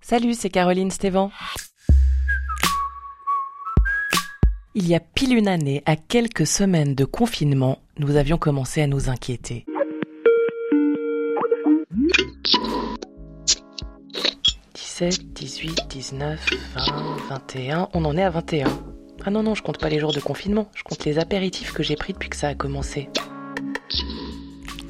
Salut, 0.00 0.34
c'est 0.34 0.50
Caroline 0.50 0.90
Stévan. 0.90 1.30
Il 4.74 4.86
y 4.86 4.94
a 4.94 5.00
pile 5.00 5.34
une 5.34 5.48
année, 5.48 5.82
à 5.86 5.96
quelques 5.96 6.46
semaines 6.46 6.94
de 6.94 7.04
confinement, 7.04 7.78
nous 7.98 8.16
avions 8.16 8.38
commencé 8.38 8.82
à 8.82 8.86
nous 8.86 9.08
inquiéter. 9.08 9.64
«17, 14.74 15.32
18, 15.32 15.88
19, 15.88 16.46
20, 16.74 17.16
21... 17.28 17.88
On 17.94 18.04
en 18.04 18.16
est 18.16 18.22
à 18.22 18.30
21. 18.30 18.68
Ah 19.24 19.30
non, 19.30 19.42
non, 19.42 19.54
je 19.54 19.62
compte 19.62 19.78
pas 19.78 19.88
les 19.88 19.98
jours 19.98 20.12
de 20.12 20.20
confinement, 20.20 20.68
je 20.74 20.82
compte 20.84 21.04
les 21.04 21.18
apéritifs 21.18 21.72
que 21.72 21.82
j'ai 21.82 21.96
pris 21.96 22.12
depuis 22.12 22.28
que 22.28 22.36
ça 22.36 22.48
a 22.48 22.54
commencé. 22.54 23.08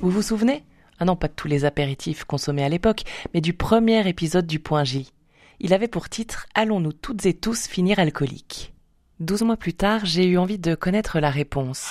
Vous 0.01 0.11
vous 0.11 0.23
souvenez? 0.23 0.65
Ah 0.99 1.05
non, 1.05 1.17
pas 1.17 1.29
de 1.29 1.35
tous 1.35 1.49
les 1.49 1.65
apéritifs 1.65 2.25
consommés 2.25 2.65
à 2.65 2.69
l'époque, 2.69 3.03
mais 3.35 3.41
du 3.41 3.53
premier 3.53 4.09
épisode 4.09 4.47
du 4.47 4.61
Point 4.61 4.85
J. 4.85 5.13
Il 5.61 5.75
avait 5.75 5.89
pour 5.89 6.09
titre 6.09 6.47
Allons-nous 6.55 6.93
toutes 6.93 7.27
et 7.27 7.35
tous 7.35 7.67
finir 7.67 7.99
alcooliques 7.99 8.73
Douze 9.21 9.43
mois 9.43 9.57
plus 9.57 9.75
tard, 9.75 10.05
j'ai 10.05 10.27
eu 10.27 10.39
envie 10.39 10.59
de 10.59 10.75
connaître 10.75 11.21
la 11.21 11.31
réponse. 11.31 11.89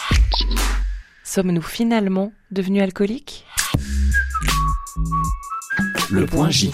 Sommes-nous 1.24 1.62
finalement 1.62 2.32
devenus 2.52 2.84
alcooliques? 2.84 3.46
Le 6.12 6.26
Point 6.26 6.52
J. 6.52 6.72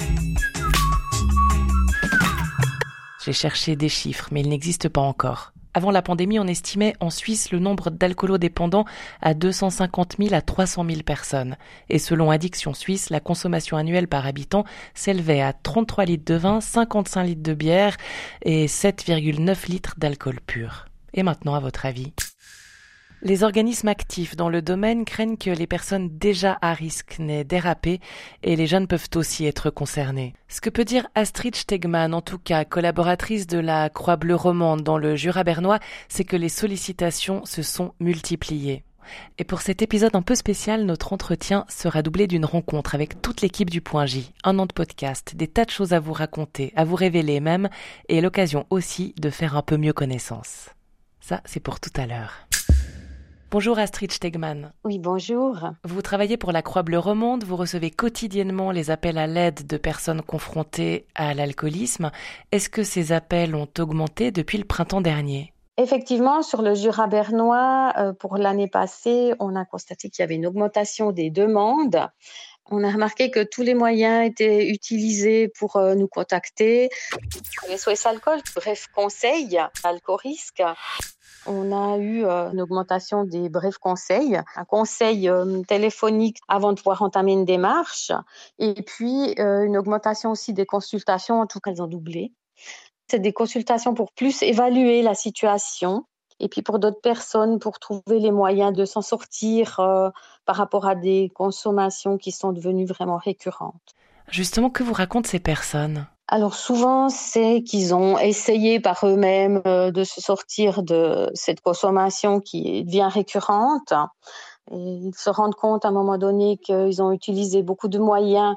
J'ai 3.23 3.34
cherché 3.34 3.75
des 3.75 3.89
chiffres, 3.89 4.27
mais 4.31 4.41
ils 4.41 4.50
n'existent 4.50 4.89
pas 4.89 5.02
encore. 5.02 5.53
Avant 5.73 5.91
la 5.91 6.02
pandémie, 6.02 6.39
on 6.39 6.48
estimait 6.48 6.95
en 6.99 7.09
Suisse 7.09 7.52
le 7.52 7.59
nombre 7.59 7.91
d'alcoolodépendants 7.91 8.85
à 9.21 9.34
250 9.34 10.17
000 10.20 10.34
à 10.34 10.41
300 10.41 10.85
000 10.85 11.02
personnes. 11.03 11.55
Et 11.89 11.97
selon 11.97 12.30
Addiction 12.30 12.73
Suisse, 12.73 13.09
la 13.09 13.21
consommation 13.21 13.77
annuelle 13.77 14.09
par 14.09 14.25
habitant 14.25 14.66
s'élevait 14.94 15.41
à 15.41 15.53
33 15.53 16.05
litres 16.05 16.25
de 16.25 16.35
vin, 16.35 16.59
55 16.59 17.23
litres 17.23 17.44
de 17.44 17.53
bière 17.53 17.95
et 18.44 18.66
7,9 18.66 19.70
litres 19.70 19.95
d'alcool 19.97 20.39
pur. 20.45 20.86
Et 21.13 21.23
maintenant, 21.23 21.55
à 21.55 21.59
votre 21.59 21.85
avis? 21.85 22.13
Les 23.22 23.44
organismes 23.44 23.88
actifs 23.88 24.36
dans 24.36 24.50
le 24.50 24.61
domaine 24.61 25.05
craignent 25.05 25.38
que 25.38 25.50
les 25.50 25.67
personnes 25.67 26.09
déjà 26.17 26.58
à 26.61 26.73
risque 26.73 27.17
n'aient 27.19 27.44
dérapé 27.44 28.00
et 28.44 28.55
les 28.55 28.67
jeunes 28.67 28.88
peuvent 28.88 29.09
aussi 29.16 29.45
être 29.45 29.69
concernés. 29.69 30.33
Ce 30.47 30.61
que 30.61 30.69
peut 30.69 30.86
dire 30.86 31.08
Astrid 31.16 31.55
Stegman, 31.55 32.13
en 32.13 32.22
tout 32.22 32.39
cas 32.39 32.66
collaboratrice 32.66 33.47
de 33.47 33.59
la 33.59 33.89
Croix 33.89 34.16
Bleue 34.16 34.36
Romande 34.36 34.81
dans 34.81 34.97
le 34.97 35.16
Jura 35.16 35.44
bernois, 35.44 35.80
c'est 36.09 36.23
que 36.23 36.36
les 36.36 36.50
sollicitations 36.50 37.45
se 37.45 37.61
sont 37.61 37.94
multipliées. 38.00 38.83
Et 39.38 39.44
pour 39.44 39.61
cet 39.61 39.81
épisode 39.81 40.16
un 40.16 40.22
peu 40.22 40.35
spécial, 40.35 40.85
notre 40.85 41.13
entretien 41.13 41.66
sera 41.67 42.02
doublé 42.02 42.28
d'une 42.28 42.45
rencontre 42.45 42.95
avec 42.95 43.22
toute 43.22 43.41
l'équipe 43.41 43.69
du 43.69 43.81
Point 43.81 44.06
J. 44.06 44.31
Un 44.44 44.59
an 44.59 44.66
de 44.66 44.73
podcast, 44.73 45.35
des 45.35 45.47
tas 45.47 45.66
de 45.66 45.72
choses 45.72 45.94
à 45.94 46.00
vous 46.00 46.13
raconter, 46.13 46.72
à 46.75 46.85
vous 46.85 46.95
révéler 46.95 47.39
même, 47.39 47.69
et 48.09 48.22
l'occasion 48.22 48.66
aussi 48.69 49.13
de 49.19 49.30
faire 49.30 49.58
un 49.58 49.63
peu 49.63 49.78
mieux 49.78 49.94
connaissance. 49.94 50.69
Ça, 51.19 51.41
c'est 51.45 51.59
pour 51.59 51.80
tout 51.80 51.91
à 51.95 52.06
l'heure. 52.06 52.47
Bonjour 53.52 53.80
Astrid 53.80 54.13
Stegman. 54.13 54.71
Oui, 54.85 54.97
bonjour. 54.97 55.71
Vous 55.83 56.02
travaillez 56.02 56.38
pour 56.38 56.53
la 56.53 56.61
Croix 56.61 56.83
Bleue 56.83 56.97
Romande, 56.97 57.44
vous 57.44 57.57
recevez 57.57 57.91
quotidiennement 57.91 58.71
les 58.71 58.91
appels 58.91 59.17
à 59.17 59.27
l'aide 59.27 59.67
de 59.67 59.75
personnes 59.75 60.21
confrontées 60.21 61.05
à 61.16 61.33
l'alcoolisme. 61.33 62.11
Est-ce 62.53 62.69
que 62.69 62.83
ces 62.83 63.11
appels 63.11 63.53
ont 63.53 63.67
augmenté 63.77 64.31
depuis 64.31 64.57
le 64.57 64.63
printemps 64.63 65.02
dernier? 65.02 65.52
Effectivement, 65.75 66.44
sur 66.44 66.61
le 66.61 66.75
Jura 66.75 67.07
bernois, 67.07 67.91
euh, 67.97 68.13
pour 68.13 68.38
l'année 68.38 68.69
passée, 68.69 69.33
on 69.41 69.57
a 69.57 69.66
constaté 69.66 70.09
qu'il 70.09 70.23
y 70.23 70.23
avait 70.23 70.35
une 70.35 70.47
augmentation 70.47 71.11
des 71.11 71.29
demandes. 71.29 72.07
On 72.69 72.85
a 72.85 72.89
remarqué 72.89 73.31
que 73.31 73.44
tous 73.44 73.63
les 73.63 73.73
moyens 73.73 74.25
étaient 74.25 74.69
utilisés 74.69 75.49
pour 75.49 75.75
euh, 75.75 75.94
nous 75.95 76.07
contacter. 76.07 76.89
SOS 77.67 78.05
Alcool, 78.05 78.39
bref, 78.55 78.88
conseil, 78.95 79.59
alcorisque 79.83 80.63
on 81.45 81.72
a 81.72 81.97
eu 81.97 82.25
euh, 82.25 82.52
une 82.52 82.61
augmentation 82.61 83.23
des 83.23 83.50
brefs 83.50 83.78
conseils, 83.78 84.40
un 84.56 84.66
conseil 84.66 85.29
euh, 85.29 85.62
téléphonique 85.68 86.38
avant 86.47 86.72
de 86.74 86.78
pouvoir 86.78 87.02
entamer 87.02 87.34
une 87.34 87.46
démarche, 87.46 88.12
et 88.59 88.74
puis 88.81 89.35
euh, 89.40 89.63
une 89.63 89.78
augmentation 89.78 90.31
aussi 90.31 90.53
des 90.53 90.66
consultations, 90.66 91.41
en 91.41 91.47
tout 91.47 91.59
cas 91.59 91.72
elles 91.72 91.81
ont 91.81 91.88
doublé. 91.88 92.31
C'est 93.09 93.19
des 93.19 93.34
consultations 93.34 93.94
pour 93.94 94.12
plus 94.12 94.41
évaluer 94.44 95.02
la 95.02 95.16
situation, 95.16 96.06
et 96.40 96.47
puis 96.47 96.62
pour 96.62 96.79
d'autres 96.79 97.02
personnes, 97.02 97.59
pour 97.59 97.79
trouver 97.79 98.19
les 98.19 98.31
moyens 98.31 98.73
de 98.73 98.85
s'en 98.85 99.02
sortir 99.02 99.75
par 100.46 100.56
rapport 100.56 100.88
à 100.88 100.96
des 100.96 101.29
consommations 101.35 102.18
qui 102.18 102.31
sont 102.31 102.52
devenues 102.52 102.85
vraiment 102.85 103.18
récurrentes. 103.18 103.94
Justement, 104.29 104.69
que 104.69 104.81
vous 104.81 104.94
racontent 104.94 105.28
ces 105.28 105.40
personnes? 105.40 106.08
Alors 106.34 106.56
souvent, 106.56 107.09
c'est 107.09 107.62
qu'ils 107.62 107.94
ont 107.94 108.18
essayé 108.18 108.80
par 108.80 109.06
eux-mêmes 109.06 109.62
euh, 109.68 109.92
de 109.92 110.06
se 110.06 110.22
sortir 110.22 110.81
de 110.81 111.30
cette 111.34 111.59
consommation 111.59 112.40
qui 112.40 112.86
devient 112.86 113.09
récurrente. 113.12 113.92
Et 114.72 114.78
ils 114.78 115.14
se 115.14 115.30
rendent 115.30 115.56
compte 115.56 115.84
à 115.84 115.90
un 115.90 115.91
moment 115.91 116.18
donné 116.18 116.56
qu'ils 116.56 117.02
ont 117.02 117.12
utilisé 117.12 117.64
beaucoup 117.64 117.90
de 117.90 118.00
moyens. 118.00 118.56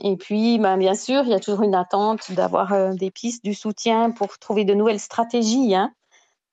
Et 0.00 0.16
puis, 0.16 0.60
ben, 0.60 0.76
bien 0.76 0.94
sûr, 0.94 1.24
il 1.24 1.30
y 1.30 1.34
a 1.34 1.40
toujours 1.40 1.64
une 1.64 1.74
attente 1.74 2.30
d'avoir 2.30 2.72
euh, 2.72 2.92
des 2.92 3.10
pistes, 3.10 3.44
du 3.44 3.54
soutien 3.54 4.12
pour 4.12 4.38
trouver 4.38 4.64
de 4.64 4.72
nouvelles 4.72 5.00
stratégies. 5.00 5.74
Hein. 5.74 5.92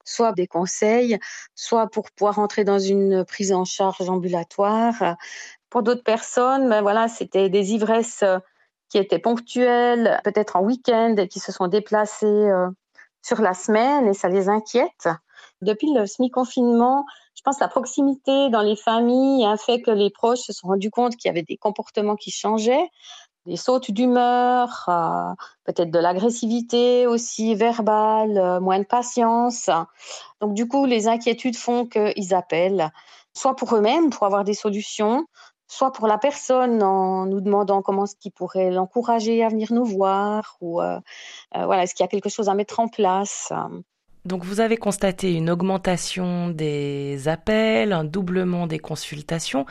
soit 0.04 0.32
des 0.32 0.48
conseils, 0.48 1.20
soit 1.54 1.86
pour 1.92 2.09
pouvoir 2.09 2.40
entrer 2.40 2.64
dans 2.64 2.80
une 2.80 3.24
prise 3.24 3.54
en 3.54 3.66
charge 3.66 4.09
ambulatoire. 4.09 5.16
Pour 5.70 5.84
d'autres 5.84 6.04
personnes, 6.04 6.68
ben 6.70 6.82
voilà, 6.82 7.08
c'était 7.08 7.50
des 7.50 7.74
ivresses 7.74 8.24
qui 8.90 8.98
étaient 8.98 9.20
ponctuels, 9.20 10.20
peut-être 10.24 10.56
en 10.56 10.62
week-end, 10.62 11.16
et 11.18 11.28
qui 11.28 11.40
se 11.40 11.52
sont 11.52 11.68
déplacés 11.68 12.26
euh, 12.26 12.68
sur 13.22 13.42
la 13.42 13.54
semaine 13.54 14.08
et 14.08 14.14
ça 14.14 14.30
les 14.30 14.50
inquiète. 14.50 15.08
Depuis 15.62 15.94
le 15.94 16.06
semi-confinement, 16.06 17.06
je 17.36 17.42
pense 17.44 17.58
que 17.58 17.64
la 17.64 17.70
proximité 17.70 18.50
dans 18.50 18.62
les 18.62 18.76
familles 18.76 19.46
a 19.46 19.58
fait 19.58 19.82
que 19.82 19.92
les 19.92 20.10
proches 20.10 20.40
se 20.40 20.54
sont 20.54 20.68
rendus 20.68 20.92
compte 20.92 21.16
qu'il 21.16 21.30
y 21.30 21.32
avait 21.32 21.44
des 21.44 21.58
comportements 21.58 22.16
qui 22.16 22.32
changeaient, 22.32 22.90
des 23.46 23.56
sautes 23.56 23.92
d'humeur, 23.92 24.86
euh, 24.90 25.34
peut-être 25.64 25.92
de 25.92 26.00
l'agressivité 26.00 27.08
aussi 27.08 27.56
verbale, 27.56 28.38
euh, 28.38 28.60
moins 28.60 28.80
de 28.80 28.86
patience. 28.86 29.70
Donc 30.42 30.54
du 30.54 30.68
coup, 30.68 30.86
les 30.86 31.08
inquiétudes 31.08 31.56
font 31.56 31.86
qu'ils 31.86 32.34
appellent, 32.34 32.92
soit 33.34 33.56
pour 33.56 33.76
eux-mêmes, 33.76 34.10
pour 34.10 34.26
avoir 34.26 34.44
des 34.44 34.54
solutions, 34.54 35.26
soit 35.69 35.91
pour 35.91 36.07
la 36.07 36.18
personne 36.18 36.84
en 36.84 37.25
nous 37.25 37.41
demandant 37.41 37.81
comment 37.81 38.07
ce 38.07 38.16
qui 38.19 38.31
pourrait 38.31 38.72
l'encourager 38.72 39.44
à 39.44 39.50
venir 39.50 39.72
nous 39.72 39.85
voir 39.85 40.57
ou 40.62 40.81
euh, 40.81 41.00
euh, 41.56 41.66
voilà 41.66 41.84
est-ce 41.84 41.94
qu'il 41.94 42.03
y 42.03 42.06
a 42.06 42.09
quelque 42.09 42.30
chose 42.30 42.50
à 42.50 42.56
mettre 42.56 42.80
en 42.80 42.88
place. 42.88 43.53
Donc 44.25 44.44
vous 44.44 44.59
avez 44.59 44.78
constaté 44.78 45.34
une 45.34 45.50
augmentation 45.50 46.50
des 46.50 47.28
appels, 47.28 47.94
un 47.94 48.03
doublement 48.03 48.68
des 48.68 48.79
consultations. 48.79 49.66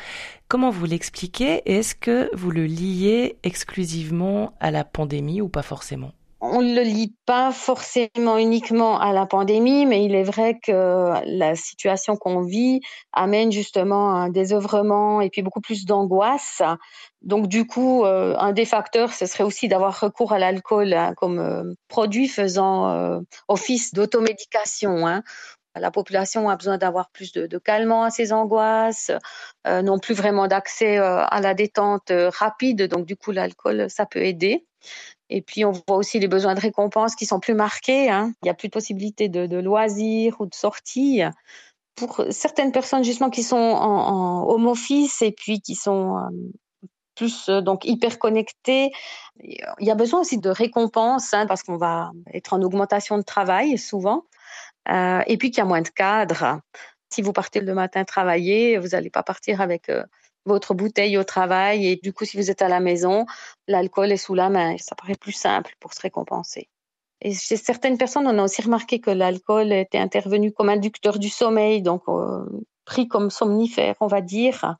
Comment 0.47 0.71
vous 0.71 0.87
l'expliquez 0.87 1.63
Est-ce 1.71 1.95
que 1.95 2.35
vous 2.35 2.51
le 2.51 2.65
liez 2.65 3.37
exclusivement 3.43 4.55
à 4.61 4.71
la 4.71 4.85
pandémie 4.85 5.43
ou 5.43 5.49
pas 5.49 5.63
forcément? 5.63 6.13
On 6.41 6.63
ne 6.63 6.75
le 6.75 6.83
lit 6.83 7.15
pas 7.27 7.51
forcément 7.51 8.39
uniquement 8.39 9.01
à 9.01 9.13
la 9.13 9.27
pandémie, 9.27 9.87
mais 9.87 10.05
il 10.05 10.15
est 10.15 10.23
vrai 10.23 10.59
que 10.63 11.13
la 11.25 11.57
situation 11.57 12.17
qu'on 12.17 12.43
vit 12.43 12.81
amène 13.13 13.51
justement 13.51 14.15
un 14.15 14.29
désœuvrement 14.29 15.21
et 15.21 15.31
puis 15.31 15.43
beaucoup 15.43 15.61
plus 15.61 15.85
d'angoisse. 15.85 16.63
Donc 17.23 17.49
du 17.49 17.67
coup, 17.67 18.05
euh, 18.05 18.37
un 18.39 18.53
des 18.53 18.65
facteurs, 18.65 19.13
ce 19.13 19.27
serait 19.27 19.43
aussi 19.43 19.67
d'avoir 19.67 19.99
recours 19.99 20.33
à 20.33 20.39
l'alcool 20.39 20.93
hein, 20.93 21.13
comme 21.17 21.41
euh, 21.41 21.75
produit 21.89 22.29
faisant 22.29 22.89
euh, 22.91 23.21
office 23.49 23.93
d'automédication. 23.93 25.09
Hein. 25.09 25.25
La 25.75 25.91
population 25.91 26.49
a 26.49 26.57
besoin 26.57 26.79
d'avoir 26.79 27.11
plus 27.11 27.33
de, 27.33 27.47
de 27.47 27.59
calmant 27.59 28.05
à 28.05 28.11
ses 28.11 28.33
angoisses, 28.33 29.13
non 29.65 30.01
plus 30.01 30.15
vraiment 30.15 30.49
d'accès 30.49 30.97
à 30.97 31.41
la 31.41 31.55
détente 31.55 32.11
rapide. 32.11 32.89
Donc 32.89 33.07
du 33.07 33.15
coup, 33.15 33.31
l'alcool, 33.31 33.89
ça 33.89 34.05
peut 34.05 34.25
aider. 34.25 34.67
Et 35.31 35.43
puis, 35.43 35.65
on 35.65 35.73
voit 35.73 35.97
aussi 35.97 36.19
les 36.19 36.29
besoins 36.29 36.55
de 36.55 36.61
récompense 36.61 37.15
qui 37.15 37.27
sont 37.27 37.41
plus 37.41 37.55
marqués. 37.55 38.11
Hein. 38.11 38.33
Il 38.43 38.47
n'y 38.47 38.51
a 38.51 38.55
plus 38.55 38.69
de 38.69 38.73
possibilité 38.73 39.29
de, 39.29 39.59
loisirs 39.59 40.37
ou 40.41 40.47
de 40.47 40.55
sorties. 40.55 41.23
Pour 41.97 42.25
certaines 42.31 42.73
personnes, 42.73 43.05
justement, 43.05 43.31
qui 43.31 43.43
sont 43.43 43.57
en, 43.57 44.49
home 44.49 44.67
office 44.67 45.21
et 45.23 45.33
puis 45.33 45.61
qui 45.61 45.75
sont 45.75 46.17
euh, 46.17 46.89
plus 47.15 47.49
euh, 47.49 47.61
donc 47.61 47.85
hyper 47.85 48.19
connectées, 48.19 48.91
il 49.41 49.87
y 49.87 49.91
a 49.91 49.95
besoin 49.95 50.21
aussi 50.21 50.39
de 50.39 50.51
récompenses 50.51 51.35
hein, 51.35 51.47
parce 51.47 51.63
qu'on 51.63 51.77
va 51.77 52.11
être 52.33 52.53
en 52.53 52.63
augmentation 52.63 53.19
de 53.19 53.23
travail 53.23 53.77
souvent. 53.79 54.25
Euh, 54.91 55.21
et 55.27 55.37
puis 55.37 55.51
qu'il 55.51 55.59
y 55.59 55.63
a 55.63 55.67
moins 55.67 55.83
de 55.83 55.89
cadres. 55.89 56.61
Si 57.11 57.21
vous 57.21 57.33
partez 57.33 57.61
le 57.61 57.75
matin 57.75 58.05
travailler, 58.05 58.79
vous 58.79 58.89
n'allez 58.89 59.11
pas 59.11 59.23
partir 59.23 59.61
avec 59.61 59.91
votre 60.49 60.75
bouteille 60.75 61.17
au 61.19 61.25
travail 61.25 61.87
et 61.87 61.97
du 61.97 62.13
coup, 62.13 62.25
si 62.25 62.37
vous 62.37 62.51
êtes 62.51 62.63
à 62.63 62.69
la 62.69 62.81
maison, 62.81 63.27
l'alcool 63.69 64.11
est 64.11 64.17
sous 64.17 64.35
la 64.35 64.49
main. 64.49 64.77
Ça 64.79 64.97
paraît 64.97 65.15
plus 65.15 65.33
simple 65.33 65.75
pour 65.79 65.95
se 65.95 66.01
récompenser. 66.01 66.69
Et 67.21 67.35
chez 67.35 67.57
certaines 67.57 67.99
personnes, 67.99 68.27
on 68.27 68.39
a 68.39 68.45
aussi 68.45 68.63
remarqué 68.63 69.01
que 69.01 69.11
l'alcool 69.11 69.73
était 69.73 69.99
intervenu 69.99 70.53
comme 70.53 70.69
inducteur 70.69 71.19
du 71.19 71.29
sommeil. 71.29 71.83
Donc, 71.83 72.03
euh, 72.09 72.45
pris 72.85 73.07
comme 73.07 73.31
somnifères, 73.31 73.97
on 74.01 74.07
va 74.07 74.21
dire. 74.21 74.77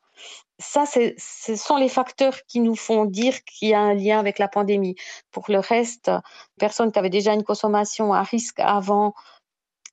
Ça, 0.57 0.85
ce 0.85 1.55
sont 1.55 1.77
les 1.77 1.87
facteurs 1.87 2.37
qui 2.47 2.59
nous 2.59 2.75
font 2.75 3.05
dire 3.05 3.43
qu'il 3.45 3.69
y 3.69 3.73
a 3.73 3.79
un 3.79 3.93
lien 3.93 4.19
avec 4.19 4.39
la 4.39 4.49
pandémie. 4.49 4.95
Pour 5.31 5.45
le 5.47 5.59
reste, 5.59 6.11
personnes 6.57 6.91
qui 6.91 6.99
avaient 6.99 7.09
déjà 7.09 7.33
une 7.33 7.43
consommation 7.43 8.13
à 8.13 8.23
risque 8.23 8.59
avant, 8.59 9.13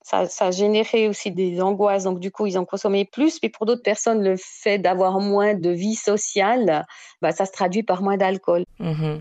ça, 0.06 0.26
ça 0.26 0.46
a 0.46 0.50
généré 0.52 1.08
aussi 1.08 1.32
des 1.32 1.60
angoisses. 1.60 2.04
Donc, 2.04 2.20
du 2.20 2.30
coup, 2.30 2.46
ils 2.46 2.56
ont 2.58 2.64
consommé 2.64 3.04
plus. 3.04 3.40
Puis 3.40 3.48
pour 3.48 3.66
d'autres 3.66 3.82
personnes, 3.82 4.22
le 4.22 4.36
fait 4.38 4.78
d'avoir 4.78 5.18
moins 5.18 5.54
de 5.54 5.70
vie 5.70 5.96
sociale, 5.96 6.86
bah, 7.20 7.32
ça 7.32 7.44
se 7.44 7.50
traduit 7.50 7.82
par 7.82 8.02
moins 8.02 8.16
d'alcool. 8.16 8.62
Mmh 8.78 9.16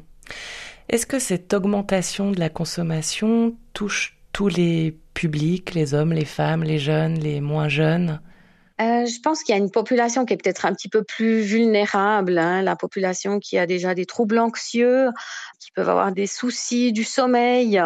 Est-ce 0.89 1.07
que 1.07 1.17
cette 1.17 1.51
augmentation 1.55 2.31
de 2.31 2.39
la 2.39 2.49
consommation 2.49 3.55
touche 3.73 4.19
tous 4.31 4.47
les 4.47 4.95
publics, 5.15 5.73
les 5.73 5.95
hommes, 5.95 6.13
les 6.13 6.25
femmes, 6.25 6.63
les 6.63 6.77
jeunes, 6.77 7.15
les 7.15 7.41
moins 7.41 7.67
jeunes? 7.67 8.21
Euh, 8.81 9.05
je 9.05 9.21
pense 9.21 9.41
qu'il 9.41 9.55
y 9.55 9.57
a 9.57 9.61
une 9.61 9.71
population 9.71 10.25
qui 10.25 10.33
est 10.33 10.37
peut-être 10.37 10.65
un 10.65 10.73
petit 10.73 10.89
peu 10.89 11.03
plus 11.03 11.39
vulnérable, 11.39 12.37
hein, 12.37 12.61
la 12.61 12.75
population 12.75 13.39
qui 13.39 13.57
a 13.57 13.65
déjà 13.65 13.95
des 13.95 14.05
troubles 14.05 14.37
anxieux, 14.37 15.09
qui 15.59 15.71
peuvent 15.71 15.89
avoir 15.89 16.11
des 16.11 16.27
soucis 16.27 16.91
du 16.91 17.05
sommeil, 17.05 17.81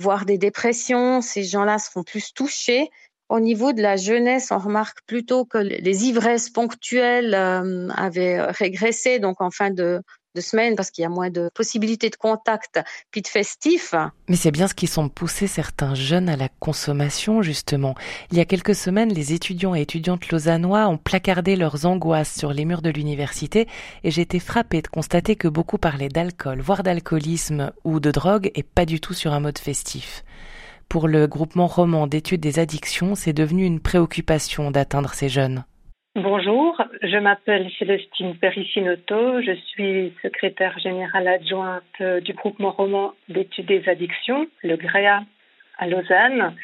voire 0.00 0.24
des 0.24 0.38
dépressions. 0.38 1.20
Ces 1.20 1.44
gens-là 1.44 1.78
seront 1.78 2.02
plus 2.02 2.34
touchés. 2.34 2.90
Au 3.28 3.38
niveau 3.38 3.72
de 3.72 3.80
la 3.80 3.96
jeunesse, 3.96 4.50
on 4.50 4.58
remarque 4.58 4.98
plutôt 5.06 5.44
que 5.44 5.58
les 5.58 6.06
ivresses 6.06 6.50
ponctuelles 6.50 7.34
euh, 7.34 7.88
avaient 7.90 8.42
régressé, 8.42 9.20
donc 9.20 9.40
en 9.40 9.50
fin 9.50 9.70
de, 9.70 10.02
de 10.34 10.40
semaine 10.40 10.76
parce 10.76 10.90
qu'il 10.90 11.02
y 11.02 11.04
a 11.04 11.10
moins 11.10 11.30
de 11.30 11.50
possibilités 11.54 12.10
de 12.10 12.16
contact 12.16 12.80
puis 13.10 13.22
de 13.22 13.28
festifs. 13.28 13.94
Mais 14.28 14.36
c'est 14.36 14.50
bien 14.50 14.68
ce 14.68 14.74
qui 14.74 14.86
semble 14.86 15.10
pousser 15.10 15.46
certains 15.46 15.94
jeunes 15.94 16.28
à 16.28 16.36
la 16.36 16.48
consommation 16.48 17.42
justement. 17.42 17.94
Il 18.30 18.38
y 18.38 18.40
a 18.40 18.44
quelques 18.44 18.74
semaines, 18.74 19.12
les 19.12 19.32
étudiants 19.32 19.74
et 19.74 19.82
étudiantes 19.82 20.30
lausannois 20.30 20.88
ont 20.88 20.98
placardé 20.98 21.56
leurs 21.56 21.86
angoisses 21.86 22.34
sur 22.34 22.52
les 22.52 22.64
murs 22.64 22.82
de 22.82 22.90
l'université 22.90 23.68
et 24.04 24.10
j'ai 24.10 24.22
été 24.22 24.38
frappée 24.38 24.82
de 24.82 24.88
constater 24.88 25.36
que 25.36 25.48
beaucoup 25.48 25.78
parlaient 25.78 26.08
d'alcool, 26.08 26.60
voire 26.60 26.82
d'alcoolisme 26.82 27.72
ou 27.84 28.00
de 28.00 28.10
drogue 28.10 28.50
et 28.54 28.62
pas 28.62 28.86
du 28.86 29.00
tout 29.00 29.14
sur 29.14 29.32
un 29.32 29.40
mode 29.40 29.58
festif. 29.58 30.24
Pour 30.88 31.08
le 31.08 31.26
groupement 31.26 31.66
roman 31.66 32.06
d'études 32.06 32.42
des 32.42 32.58
addictions, 32.58 33.14
c'est 33.14 33.32
devenu 33.32 33.64
une 33.64 33.80
préoccupation 33.80 34.70
d'atteindre 34.70 35.14
ces 35.14 35.30
jeunes. 35.30 35.64
Bonjour, 36.14 36.78
je 37.00 37.16
m'appelle 37.16 37.70
Célestine 37.78 38.36
Perissinoto, 38.36 39.40
je 39.40 39.54
suis 39.68 40.12
secrétaire 40.20 40.78
générale 40.78 41.26
adjointe 41.26 42.02
du 42.20 42.34
groupement 42.34 42.70
roman 42.70 43.14
d'études 43.30 43.64
des 43.64 43.88
addictions, 43.88 44.46
le 44.62 44.76
GREA 44.76 45.22
à 45.78 45.86
Lausanne. 45.86 46.54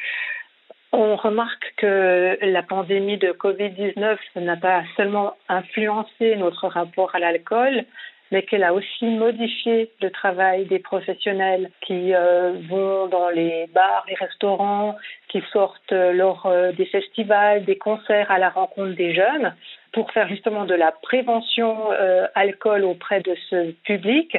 On 0.93 1.17
remarque 1.17 1.73
que 1.79 2.37
la 2.43 2.62
pandémie 2.62 3.17
de 3.17 3.33
Covid-19 3.33 4.19
n'a 4.37 4.56
pas 4.59 4.83
seulement 4.99 5.33
influencé 5.49 6.37
notre 6.37 6.69
rapport 6.69 7.15
à 7.15 7.19
l'alcool, 7.19 7.87
mais 8.31 8.43
qu'elle 8.43 8.65
a 8.65 8.75
aussi 8.75 9.07
modifié 9.07 9.91
le 10.01 10.11
travail 10.11 10.67
des 10.67 10.79
professionnels 10.79 11.71
qui 11.81 12.15
euh, 12.15 12.55
vont 12.69 13.07
dans 13.07 13.31
les 13.31 13.67
bars, 13.75 14.05
les 14.09 14.15
restaurants, 14.15 14.97
qui 15.29 15.43
sortent 15.53 15.93
lors 15.93 16.47
euh, 16.47 16.73
des 16.73 16.87
festivals, 16.87 17.65
des 17.65 17.77
concerts 17.77 18.31
à 18.31 18.39
la 18.39 18.51
rencontre 18.51 18.95
des 18.97 19.15
jeunes 19.15 19.55
pour 19.93 20.11
faire 20.13 20.29
justement 20.29 20.65
de 20.65 20.75
la 20.75 20.93
prévention 20.93 21.93
euh, 21.93 22.27
alcool 22.35 22.85
auprès 22.85 23.21
de 23.21 23.35
ce 23.49 23.73
public. 23.85 24.37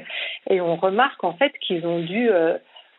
Et 0.50 0.62
on 0.62 0.76
remarque 0.76 1.24
en 1.24 1.34
fait 1.34 1.54
qu'ils 1.60 1.86
ont 1.86 2.00
dû 2.00 2.30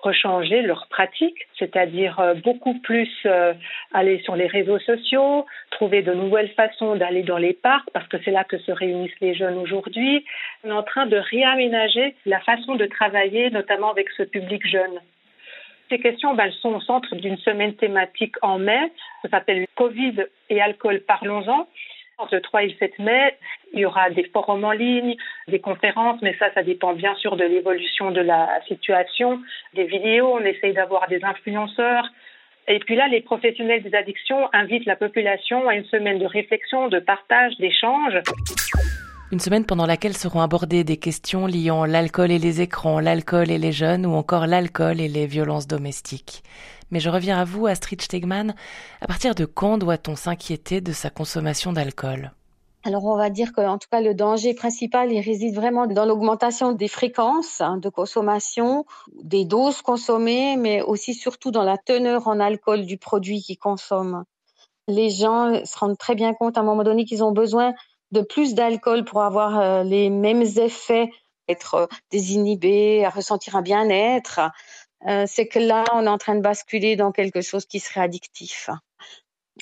rechanger 0.02 0.62
leurs 0.62 0.86
pratiques, 0.88 1.46
c'est-à-dire 1.58 2.18
euh, 2.20 2.34
beaucoup 2.34 2.78
plus 2.80 3.10
euh, 3.26 3.52
aller 3.92 4.20
sur 4.20 4.36
les 4.36 4.46
réseaux 4.46 4.78
sociaux, 4.78 5.46
trouver 5.70 6.02
de 6.02 6.12
nouvelles 6.12 6.50
façons 6.50 6.96
d'aller 6.96 7.22
dans 7.22 7.38
les 7.38 7.52
parcs, 7.52 7.88
parce 7.92 8.06
que 8.08 8.16
c'est 8.24 8.30
là 8.30 8.44
que 8.44 8.58
se 8.58 8.72
réunissent 8.72 9.20
les 9.20 9.34
jeunes 9.34 9.58
aujourd'hui. 9.58 10.24
On 10.64 10.70
est 10.70 10.72
en 10.72 10.82
train 10.82 11.06
de 11.06 11.16
réaménager 11.16 12.14
la 12.26 12.40
façon 12.40 12.76
de 12.76 12.86
travailler, 12.86 13.50
notamment 13.50 13.90
avec 13.90 14.08
ce 14.16 14.22
public 14.22 14.66
jeune. 14.66 15.00
Ces 15.90 15.98
questions 15.98 16.34
ben, 16.34 16.50
sont 16.62 16.74
au 16.74 16.80
centre 16.80 17.16
d'une 17.16 17.38
semaine 17.38 17.74
thématique 17.74 18.36
en 18.42 18.58
mai. 18.58 18.92
Ça 19.22 19.28
s'appelle 19.28 19.66
Covid 19.74 20.24
et 20.48 20.60
alcool, 20.60 21.00
parlons-en. 21.00 21.66
Le 22.30 22.40
3 22.40 22.62
et 22.62 22.68
le 22.68 22.74
7 22.78 22.98
mai, 22.98 23.36
il 23.72 23.80
y 23.80 23.84
aura 23.84 24.10
des 24.10 24.24
forums 24.24 24.64
en 24.64 24.72
ligne, 24.72 25.16
des 25.48 25.60
conférences, 25.60 26.20
mais 26.22 26.34
ça, 26.38 26.52
ça 26.54 26.62
dépend 26.62 26.92
bien 26.92 27.14
sûr 27.16 27.36
de 27.36 27.44
l'évolution 27.44 28.10
de 28.10 28.20
la 28.20 28.60
situation. 28.68 29.40
Des 29.74 29.84
vidéos, 29.84 30.34
on 30.34 30.44
essaye 30.44 30.72
d'avoir 30.72 31.08
des 31.08 31.24
influenceurs. 31.24 32.08
Et 32.68 32.78
puis 32.78 32.94
là, 32.94 33.08
les 33.08 33.20
professionnels 33.20 33.82
des 33.82 33.94
addictions 33.94 34.48
invitent 34.52 34.86
la 34.86 34.96
population 34.96 35.68
à 35.68 35.74
une 35.74 35.84
semaine 35.86 36.18
de 36.18 36.26
réflexion, 36.26 36.88
de 36.88 37.00
partage, 37.00 37.56
d'échange. 37.58 38.14
Une 39.32 39.38
semaine 39.38 39.64
pendant 39.64 39.86
laquelle 39.86 40.16
seront 40.16 40.40
abordées 40.40 40.82
des 40.82 40.96
questions 40.96 41.46
liant 41.46 41.84
l'alcool 41.84 42.32
et 42.32 42.40
les 42.40 42.62
écrans, 42.62 42.98
l'alcool 42.98 43.52
et 43.52 43.58
les 43.58 43.70
jeunes 43.70 44.04
ou 44.04 44.14
encore 44.14 44.48
l'alcool 44.48 45.00
et 45.00 45.06
les 45.06 45.28
violences 45.28 45.68
domestiques. 45.68 46.42
Mais 46.90 46.98
je 46.98 47.10
reviens 47.10 47.38
à 47.38 47.44
vous, 47.44 47.66
Astrid 47.66 48.02
Stegman. 48.02 48.56
À 49.00 49.06
partir 49.06 49.36
de 49.36 49.44
quand 49.44 49.78
doit-on 49.78 50.16
s'inquiéter 50.16 50.80
de 50.80 50.90
sa 50.90 51.10
consommation 51.10 51.72
d'alcool? 51.72 52.32
Alors 52.82 53.04
on 53.04 53.16
va 53.16 53.30
dire 53.30 53.52
qu'en 53.52 53.78
tout 53.78 53.86
cas 53.88 54.00
le 54.00 54.14
danger 54.14 54.54
principal 54.54 55.12
il 55.12 55.20
réside 55.20 55.54
vraiment 55.54 55.86
dans 55.86 56.06
l'augmentation 56.06 56.72
des 56.72 56.88
fréquences 56.88 57.60
hein, 57.60 57.76
de 57.76 57.90
consommation, 57.90 58.84
des 59.22 59.44
doses 59.44 59.82
consommées, 59.82 60.56
mais 60.56 60.82
aussi 60.82 61.14
surtout 61.14 61.52
dans 61.52 61.62
la 61.62 61.78
teneur 61.78 62.26
en 62.26 62.40
alcool 62.40 62.84
du 62.84 62.96
produit 62.96 63.42
qu'ils 63.42 63.58
consomment. 63.58 64.24
Les 64.88 65.10
gens 65.10 65.64
se 65.64 65.78
rendent 65.78 65.98
très 65.98 66.16
bien 66.16 66.34
compte 66.34 66.58
à 66.58 66.62
un 66.62 66.64
moment 66.64 66.82
donné 66.82 67.04
qu'ils 67.04 67.22
ont 67.22 67.32
besoin 67.32 67.74
de 68.12 68.20
plus 68.20 68.54
d'alcool 68.54 69.04
pour 69.04 69.22
avoir 69.22 69.58
euh, 69.58 69.82
les 69.82 70.10
mêmes 70.10 70.42
effets, 70.42 71.10
être 71.48 71.74
euh, 71.74 71.86
désinhibés, 72.10 73.04
à 73.04 73.10
ressentir 73.10 73.56
un 73.56 73.62
bien-être. 73.62 74.40
Euh, 75.08 75.24
c'est 75.26 75.46
que 75.46 75.58
là, 75.58 75.84
on 75.94 76.04
est 76.04 76.08
en 76.10 76.18
train 76.18 76.34
de 76.34 76.40
basculer 76.40 76.96
dans 76.96 77.12
quelque 77.12 77.40
chose 77.40 77.66
qui 77.66 77.80
serait 77.80 78.00
addictif. 78.00 78.70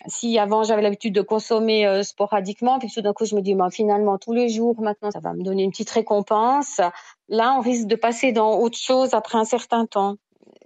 Si 0.07 0.39
avant 0.39 0.63
j'avais 0.63 0.83
l'habitude 0.83 1.15
de 1.15 1.23
consommer 1.23 2.05
sporadiquement, 2.05 2.79
puis 2.79 2.89
tout 2.89 3.01
d'un 3.01 3.13
coup 3.13 3.25
je 3.25 3.35
me 3.35 3.41
dis 3.41 3.57
bah, 3.57 3.69
finalement 3.69 4.17
tous 4.17 4.33
les 4.33 4.49
jours 4.49 4.81
maintenant 4.81 5.11
ça 5.11 5.19
va 5.19 5.33
me 5.33 5.43
donner 5.43 5.65
une 5.65 5.73
petite 5.73 5.91
récompense. 5.91 6.81
Là 7.29 7.57
on 7.59 7.61
risque 7.61 7.87
de 7.87 7.97
passer 7.97 8.31
dans 8.31 8.61
autre 8.61 8.79
chose 8.79 9.13
après 9.13 9.39
un 9.39 9.45
certain 9.45 9.87
temps. 9.87 10.15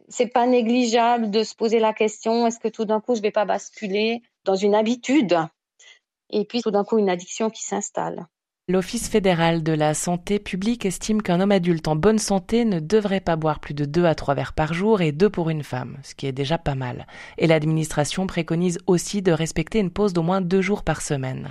C'est 0.09 0.27
pas 0.27 0.47
négligeable 0.47 1.31
de 1.31 1.45
se 1.45 1.55
poser 1.55 1.79
la 1.79 1.95
question 1.95 2.47
est-ce 2.47 2.59
que 2.59 2.69
tout 2.69 2.85
d'un 2.85 3.01
coup 3.01 3.15
je 3.15 3.23
vais 3.23 3.31
pas 3.31 3.47
basculer 3.47 4.21
dans 4.45 4.57
une 4.57 4.75
habitude? 4.75 5.39
Et 6.33 6.45
puis 6.45 6.63
tout 6.63 6.71
d'un 6.71 6.85
coup 6.85 6.99
une 6.99 7.11
addiction 7.11 7.51
qui 7.51 7.63
s'installe. 7.63 8.27
L'Office 8.69 9.09
fédéral 9.09 9.65
de 9.65 9.73
la 9.73 9.93
santé 9.93 10.39
publique 10.39 10.87
estime 10.87 11.21
qu'un 11.21 11.41
homme 11.41 11.51
adulte 11.51 11.89
en 11.89 11.97
bonne 11.97 12.21
santé 12.21 12.65
ne 12.65 12.79
devrait 12.79 13.21
pas 13.21 13.35
boire 13.35 13.59
plus 13.59 13.75
de 13.75 13.85
2 13.85 14.05
à 14.05 14.15
3 14.15 14.35
verres 14.35 14.53
par 14.53 14.73
jour 14.73 15.01
et 15.01 15.11
2 15.11 15.29
pour 15.29 15.51
une 15.51 15.65
femme, 15.65 15.99
ce 16.05 16.15
qui 16.15 16.29
est 16.29 16.33
déjà 16.33 16.59
pas 16.59 16.77
mal. 16.77 17.09
Et 17.39 17.49
l'administration 17.49 18.29
préconise 18.29 18.79
aussi 18.87 19.21
de 19.21 19.33
respecter 19.33 19.81
une 19.81 19.91
pause 19.91 20.13
d'au 20.13 20.23
moins 20.23 20.41
2 20.41 20.61
jours 20.61 20.85
par 20.85 21.03
semaine. 21.03 21.51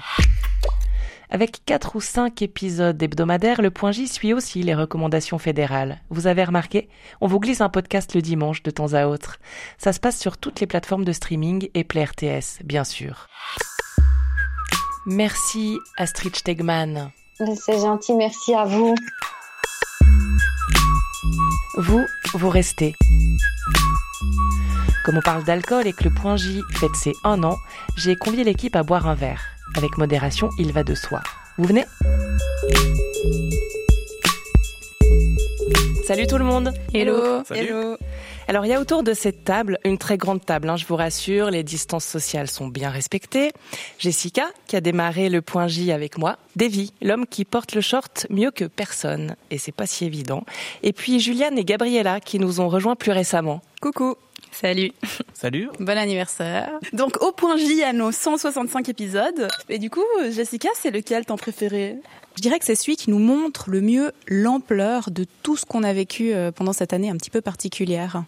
Avec 1.30 1.64
4 1.66 1.98
ou 1.98 2.02
5 2.02 2.42
épisodes 2.42 3.04
hebdomadaires, 3.04 3.62
le 3.62 3.72
point 3.72 3.92
J 3.92 4.08
suit 4.08 4.34
aussi 4.34 4.64
les 4.64 4.74
recommandations 4.76 5.38
fédérales. 5.38 6.02
Vous 6.10 6.28
avez 6.28 6.46
remarqué? 6.46 6.88
On 7.20 7.28
vous 7.28 7.40
glisse 7.42 7.62
un 7.62 7.70
podcast 7.70 8.16
le 8.16 8.22
dimanche 8.22 8.64
de 8.64 8.72
temps 8.72 8.94
à 8.94 9.08
autre. 9.08 9.40
Ça 9.78 9.92
se 9.92 10.00
passe 10.00 10.20
sur 10.20 10.38
toutes 10.38 10.62
les 10.62 10.68
plateformes 10.68 11.06
de 11.06 11.12
streaming 11.12 11.70
et 11.74 11.84
Play 11.84 12.06
RTS, 12.06 12.64
bien 12.64 12.86
sûr. 12.86 13.28
Merci 15.06 15.80
Astrid 15.98 16.36
Stegman. 16.36 17.12
C'est 17.56 17.80
gentil, 17.80 18.14
merci 18.14 18.54
à 18.54 18.66
vous. 18.66 18.94
Vous, 21.78 22.06
vous 22.36 22.50
restez. 22.50 22.94
Comme 25.04 25.18
on 25.18 25.22
parle 25.22 25.44
d'alcool 25.44 25.88
et 25.88 25.94
que 25.94 26.04
le 26.04 26.12
point 26.12 26.38
J 26.38 26.62
fête 26.76 26.96
ses 26.96 27.14
un 27.24 27.42
an, 27.44 27.58
j'ai 27.98 28.16
convié 28.16 28.44
l'équipe 28.44 28.76
à 28.76 28.84
boire 28.84 29.08
un 29.08 29.16
verre. 29.16 29.42
Avec 29.76 29.98
modération, 29.98 30.50
il 30.60 30.72
va 30.72 30.84
de 30.84 30.94
soi. 30.94 31.22
Vous 31.58 31.66
venez? 31.66 31.86
Salut 36.06 36.28
tout 36.28 36.38
le 36.38 36.44
monde 36.44 36.74
Hello 36.94 37.42
Hello 37.50 37.98
alors 38.52 38.66
il 38.66 38.70
y 38.70 38.74
a 38.74 38.82
autour 38.82 39.02
de 39.02 39.14
cette 39.14 39.46
table 39.46 39.80
une 39.86 39.98
très 39.98 40.18
grande 40.18 40.46
table, 40.46 40.70
hein, 40.70 40.76
je 40.76 40.86
vous 40.86 40.98
rassure, 40.98 41.50
les 41.52 41.64
distances 41.64 42.04
sociales 42.04 42.50
sont 42.50 42.68
bien 42.68 42.90
respectées. 42.90 43.54
Jessica, 43.98 44.50
qui 44.68 44.76
a 44.76 44.82
démarré 44.82 45.30
le 45.30 45.42
point 45.42 45.70
J 45.70 45.94
avec 45.94 46.18
moi. 46.18 46.38
Davy, 46.58 46.92
l'homme 47.02 47.26
qui 47.26 47.46
porte 47.46 47.74
le 47.76 47.80
short 47.80 48.28
mieux 48.30 48.52
que 48.52 48.66
personne, 48.66 49.38
et 49.52 49.58
c'est 49.58 49.72
pas 49.72 49.86
si 49.86 50.04
évident. 50.04 50.44
Et 50.84 50.92
puis 50.92 51.22
Juliane 51.22 51.58
et 51.58 51.64
Gabriella, 51.64 52.20
qui 52.20 52.40
nous 52.40 52.60
ont 52.60 52.68
rejoints 52.68 52.98
plus 52.98 53.14
récemment. 53.14 53.62
Coucou 53.80 54.16
Salut 54.52 54.92
Salut 55.34 55.70
Bon 55.80 55.98
anniversaire 55.98 56.72
Donc 56.92 57.24
au 57.24 57.32
point 57.32 57.56
J 57.56 57.84
à 57.84 57.94
nos 57.94 58.12
165 58.12 58.90
épisodes. 58.90 59.48
Et 59.70 59.80
du 59.80 59.90
coup, 59.90 60.04
Jessica, 60.30 60.68
c'est 60.76 60.92
lequel 60.92 61.26
ton 61.26 61.38
préféré? 61.38 61.96
Je 62.36 62.42
dirais 62.42 62.60
que 62.60 62.66
c'est 62.66 62.76
celui 62.76 62.96
qui 62.96 63.10
nous 63.10 63.20
montre 63.20 63.70
le 63.70 63.82
mieux 63.82 64.12
l'ampleur 64.28 65.12
de 65.12 65.26
tout 65.44 65.58
ce 65.58 65.66
qu'on 65.66 65.84
a 65.84 65.94
vécu 65.94 66.34
euh, 66.34 66.52
pendant 66.52 66.74
cette 66.74 66.94
année 66.94 67.10
un 67.10 67.18
petit 67.18 67.30
peu 67.30 67.42
particulière. 67.42 68.24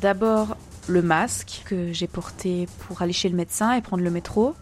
D'abord, 0.00 0.56
le 0.88 1.02
masque 1.02 1.62
que 1.66 1.92
j'ai 1.92 2.06
porté 2.06 2.66
pour 2.80 3.02
aller 3.02 3.12
chez 3.12 3.28
le 3.28 3.36
médecin 3.36 3.74
et 3.74 3.82
prendre 3.82 4.02
le 4.02 4.10
métro. 4.10 4.54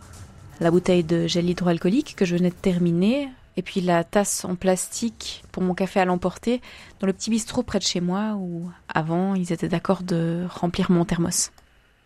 la 0.60 0.70
bouteille 0.70 1.04
de 1.04 1.26
gel 1.26 1.48
hydroalcoolique 1.48 2.16
que 2.16 2.24
je 2.24 2.36
venais 2.36 2.50
de 2.50 2.54
terminer, 2.54 3.28
et 3.58 3.62
puis 3.62 3.80
la 3.80 4.04
tasse 4.04 4.44
en 4.44 4.54
plastique 4.54 5.42
pour 5.50 5.64
mon 5.64 5.74
café 5.74 5.98
à 5.98 6.04
l'emporter 6.04 6.60
dans 7.00 7.08
le 7.08 7.12
petit 7.12 7.28
bistrot 7.28 7.64
près 7.64 7.80
de 7.80 7.84
chez 7.84 8.00
moi 8.00 8.34
où 8.36 8.70
avant 8.88 9.34
ils 9.34 9.52
étaient 9.52 9.68
d'accord 9.68 10.04
de 10.04 10.46
remplir 10.48 10.92
mon 10.92 11.04
thermos. 11.04 11.50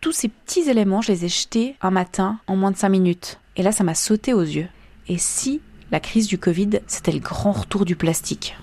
Tous 0.01 0.11
ces 0.11 0.29
petits 0.29 0.67
éléments, 0.69 1.01
je 1.01 1.11
les 1.11 1.25
ai 1.25 1.29
jetés 1.29 1.75
un 1.81 1.91
matin 1.91 2.39
en 2.47 2.55
moins 2.55 2.71
de 2.71 2.77
5 2.77 2.89
minutes. 2.89 3.39
Et 3.55 3.63
là, 3.63 3.71
ça 3.71 3.83
m'a 3.83 3.93
sauté 3.93 4.33
aux 4.33 4.41
yeux. 4.41 4.67
Et 5.07 5.17
si 5.17 5.61
la 5.91 5.99
crise 5.99 6.27
du 6.27 6.37
Covid, 6.37 6.79
c'était 6.87 7.11
le 7.11 7.19
grand 7.19 7.51
retour 7.51 7.85
du 7.85 7.95
plastique? 7.95 8.55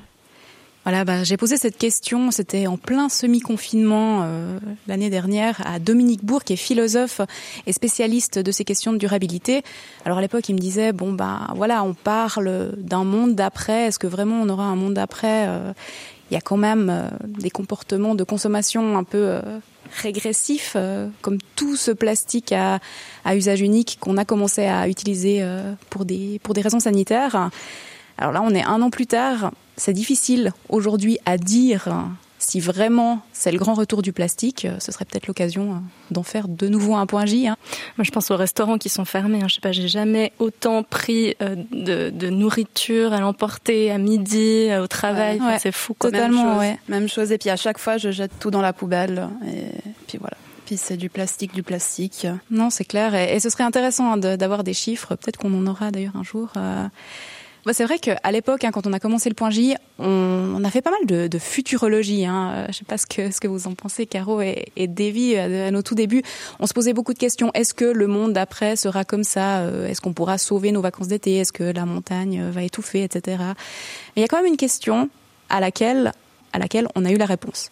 Voilà, 0.85 1.04
bah, 1.04 1.25
j'ai 1.25 1.37
posé 1.37 1.59
cette 1.59 1.76
question, 1.76 2.30
c'était 2.30 2.66
en 2.66 2.78
plein 2.78 3.11
semi-confinement 3.11 4.23
euh, 4.23 4.59
l'année 4.88 5.11
dernière 5.11 5.61
à 5.66 5.78
Dominique 5.78 6.25
Bourg, 6.25 6.42
qui 6.42 6.54
est 6.54 6.56
philosophe 6.56 7.20
et 7.66 7.73
spécialiste 7.75 8.38
de 8.38 8.50
ces 8.50 8.64
questions 8.64 8.92
de 8.94 8.97
durabilité. 8.97 9.62
Alors 10.06 10.18
à 10.18 10.20
l'époque, 10.23 10.49
il 10.49 10.54
me 10.54 10.59
disait 10.59 10.92
bon 10.92 11.12
ben 11.12 11.49
voilà, 11.54 11.85
on 11.85 11.92
parle 11.92 12.73
d'un 12.78 13.04
monde 13.04 13.35
d'après. 13.35 13.88
Est-ce 13.88 13.99
que 13.99 14.06
vraiment 14.06 14.40
on 14.40 14.49
aura 14.49 14.64
un 14.64 14.76
monde 14.76 14.94
d'après? 14.94 15.47
Euh, 15.49 15.75
Il 16.30 16.35
y 16.35 16.38
a 16.38 16.40
quand 16.40 16.56
même 16.56 16.88
euh, 16.88 17.09
des 17.26 17.50
comportements 17.50 18.14
de 18.14 18.25
consommation 18.25 18.97
un 18.97 19.04
peu 19.04 19.40
régressifs, 20.03 20.77
comme 21.23 21.39
tout 21.57 21.77
ce 21.77 21.91
plastique 21.91 22.53
à, 22.53 22.79
à 23.25 23.37
usage 23.37 23.61
unique 23.61 23.99
qu'on 24.01 24.17
a 24.17 24.25
commencé 24.25 24.67
à 24.67 24.89
utiliser 24.89 25.45
pour 25.91 26.05
des 26.05 26.39
pour 26.43 26.55
des 26.55 26.61
raisons 26.61 26.81
sanitaires. 26.81 27.51
Alors 28.19 28.33
là, 28.33 28.43
on 28.45 28.51
est 28.55 28.63
un 28.63 28.83
an 28.83 28.91
plus 28.91 29.07
tard. 29.07 29.53
C'est 29.77 29.93
difficile 29.93 30.53
aujourd'hui 30.69 31.19
à 31.27 31.39
dire 31.39 31.89
si 32.40 32.59
vraiment 32.59 33.20
c'est 33.32 33.52
le 33.52 33.59
grand 33.59 33.75
retour 33.75 34.00
du 34.00 34.12
plastique, 34.12 34.66
ce 34.78 34.92
serait 34.92 35.04
peut-être 35.04 35.26
l'occasion 35.26 35.82
d'en 36.11 36.23
faire 36.23 36.49
de 36.49 36.68
nouveau 36.68 36.94
un 36.97 37.06
point 37.06 37.26
J. 37.26 37.47
Hein. 37.47 37.56
Moi, 37.99 38.04
je 38.04 38.11
pense 38.11 38.30
aux 38.30 38.37
restaurants 38.37 38.78
qui 38.78 38.88
sont 38.88 39.04
fermés. 39.04 39.40
Hein. 39.42 39.49
Je 39.49 39.56
sais 39.56 39.61
pas, 39.61 39.73
j'ai 39.73 39.88
jamais 39.88 40.32
autant 40.38 40.82
pris 40.82 41.37
euh, 41.42 41.54
de, 41.70 42.30
nourriture 42.30 43.12
à 43.12 43.20
l'emporter 43.20 43.90
à 43.90 43.99
midi, 43.99 44.68
euh, 44.70 44.82
au 44.82 44.87
travail. 44.87 45.38
c'est 45.61 45.70
fou. 45.70 45.94
Totalement, 45.99 46.59
Même 46.59 46.70
chose. 46.70 46.78
Même 46.88 47.09
chose. 47.09 47.32
Et 47.32 47.38
puis 47.38 47.50
à 47.50 47.56
chaque 47.56 47.78
fois, 47.78 47.99
je 47.99 48.11
jette 48.11 48.32
tout 48.40 48.50
dans 48.50 48.62
la 48.62 48.73
poubelle. 48.73 49.28
Et 49.47 49.66
puis 50.06 50.16
voilà 50.16 50.38
Puis 50.64 50.78
c'est 50.78 50.97
du 50.97 51.11
plastique, 51.11 51.52
du 51.52 51.62
plastique. 51.62 52.26
Non, 52.50 52.70
c'est 52.70 52.87
clair. 52.87 53.14
Et, 53.14 53.38
ce 53.38 53.50
serait 53.50 53.64
intéressant 53.64 54.12
hein, 54.12 54.16
d'avoir 54.16 54.64
des 54.64 54.75
chiffres. 54.75 55.14
Peut-être 55.14 55.37
qu'on 55.37 55.52
en 55.52 55.66
aura 55.66 55.90
d'ailleurs 55.90 56.16
un 56.16 56.25
jour. 56.25 56.49
Euh, 56.56 56.87
bah, 57.67 57.73
c'est 57.73 57.85
vrai 57.85 57.99
qu'à 57.99 58.33
l'époque, 58.33 58.64
hein, 58.64 58.71
quand 58.73 58.87
on 58.87 58.93
a 58.93 59.00
commencé 59.00 59.29
le 59.29 59.35
point 59.35 59.50
J, 59.50 59.75
on, 59.99 60.62
a 60.64 60.71
fait 60.71 60.83
pas 60.83 60.90
mal 60.90 61.29
de, 61.29 61.38
futurologie. 61.38 62.25
Hein. 62.25 62.52
Euh, 62.55 62.67
je 62.69 62.79
sais 62.79 62.85
pas 62.85 62.99
ce 62.99 63.07
que, 63.07 63.49
vous 63.49 63.67
en 63.67 63.75
pensez, 63.75 64.07
Caro 64.07 64.40
et, 64.40 64.73
et 64.76 64.87
Davy, 64.87 65.37
à, 65.37 65.71
nos 65.71 65.83
tout 65.83 65.95
débuts. 65.95 66.23
On 66.59 66.67
se 66.67 66.75
posait 66.75 66.93
beaucoup 66.93 67.12
de 67.12 67.19
questions. 67.19 67.50
Est-ce 67.55 67.75
que 67.75 67.85
le 67.85 68.07
monde 68.07 68.33
d'après 68.33 68.76
sera 68.76 69.05
comme 69.05 69.25
ça 69.25 69.61
euh, 69.61 69.87
Est-ce 69.87 70.00
qu'on 70.00 70.12
pourra 70.12 70.38
sauver 70.38 70.73
nos 70.73 70.81
vacances 70.81 71.09
d'été 71.09 71.37
Est-ce 71.37 71.52
que 71.52 71.64
la 71.64 71.87
montagne 71.87 72.49
va 72.50 72.62
étouffer, 72.62 73.02
etc. 73.02 73.37
Mais 73.38 73.55
il 74.17 74.21
y 74.21 74.25
a 74.25 74.29
quand 74.29 74.38
même 74.38 74.47
une 74.47 74.57
question 74.57 75.09
à 75.49 75.61
laquelle, 75.61 76.12
à 76.52 76.59
laquelle 76.59 76.88
on 76.95 77.05
a 77.05 77.11
eu 77.11 77.17
la 77.17 77.26
réponse. 77.26 77.71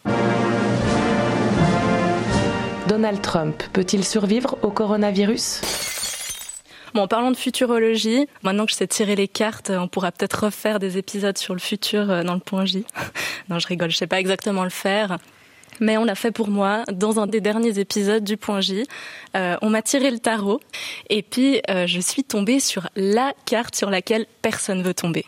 Donald 2.88 3.20
Trump 3.20 3.62
peut-il 3.72 4.04
survivre 4.04 4.56
au 4.62 4.70
coronavirus? 4.70 5.97
Bon, 6.94 7.02
en 7.02 7.08
parlant 7.08 7.30
de 7.30 7.36
futurologie, 7.36 8.26
maintenant 8.42 8.64
que 8.64 8.72
je 8.72 8.76
sais 8.76 8.86
tirer 8.86 9.16
les 9.16 9.28
cartes, 9.28 9.70
on 9.70 9.88
pourra 9.88 10.12
peut-être 10.12 10.44
refaire 10.44 10.78
des 10.78 10.98
épisodes 10.98 11.36
sur 11.36 11.54
le 11.54 11.60
futur 11.60 12.10
euh, 12.10 12.22
dans 12.22 12.34
le 12.34 12.40
point 12.40 12.64
J. 12.64 12.84
non, 13.48 13.58
je 13.58 13.66
rigole, 13.66 13.90
je 13.90 13.96
sais 13.96 14.06
pas 14.06 14.20
exactement 14.20 14.64
le 14.64 14.70
faire. 14.70 15.18
Mais 15.80 15.96
on 15.96 16.04
l'a 16.04 16.14
fait 16.14 16.32
pour 16.32 16.48
moi 16.48 16.84
dans 16.92 17.20
un 17.20 17.26
des 17.26 17.40
derniers 17.40 17.78
épisodes 17.78 18.24
du 18.24 18.36
Point 18.36 18.60
J. 18.60 18.84
Euh, 19.36 19.56
on 19.62 19.70
m'a 19.70 19.82
tiré 19.82 20.10
le 20.10 20.18
tarot 20.18 20.60
et 21.08 21.22
puis 21.22 21.60
euh, 21.70 21.86
je 21.86 22.00
suis 22.00 22.24
tombée 22.24 22.58
sur 22.58 22.88
la 22.96 23.32
carte 23.44 23.76
sur 23.76 23.90
laquelle 23.90 24.26
personne 24.42 24.82
veut 24.82 24.94
tomber. 24.94 25.24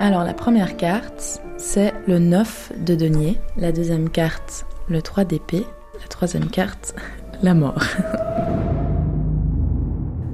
Alors 0.00 0.24
la 0.24 0.34
première 0.34 0.76
carte, 0.76 1.42
c'est 1.58 1.92
le 2.06 2.18
9 2.18 2.72
de 2.78 2.94
denier. 2.94 3.38
La 3.56 3.72
deuxième 3.72 4.08
carte, 4.08 4.64
le 4.88 5.02
3 5.02 5.24
d'épée. 5.24 5.64
La 6.00 6.08
troisième 6.08 6.48
carte, 6.48 6.94
la 7.42 7.54
mort. 7.54 7.82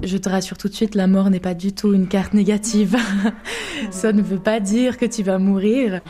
Je 0.09 0.17
te 0.17 0.31
rassure 0.31 0.57
tout 0.57 0.69
de 0.69 0.75
suite, 0.75 0.95
la 0.95 1.07
mort 1.07 1.29
n'est 1.29 1.39
pas 1.39 1.53
du 1.53 1.75
tout 1.75 1.93
une 1.93 2.09
carte 2.09 2.33
négative. 2.33 2.97
Ça 3.91 4.11
ne 4.11 4.23
veut 4.23 4.39
pas 4.39 4.59
dire 4.59 4.97
que 4.97 5.05
tu 5.05 5.23
vas 5.23 5.37
mourir. 5.37 6.01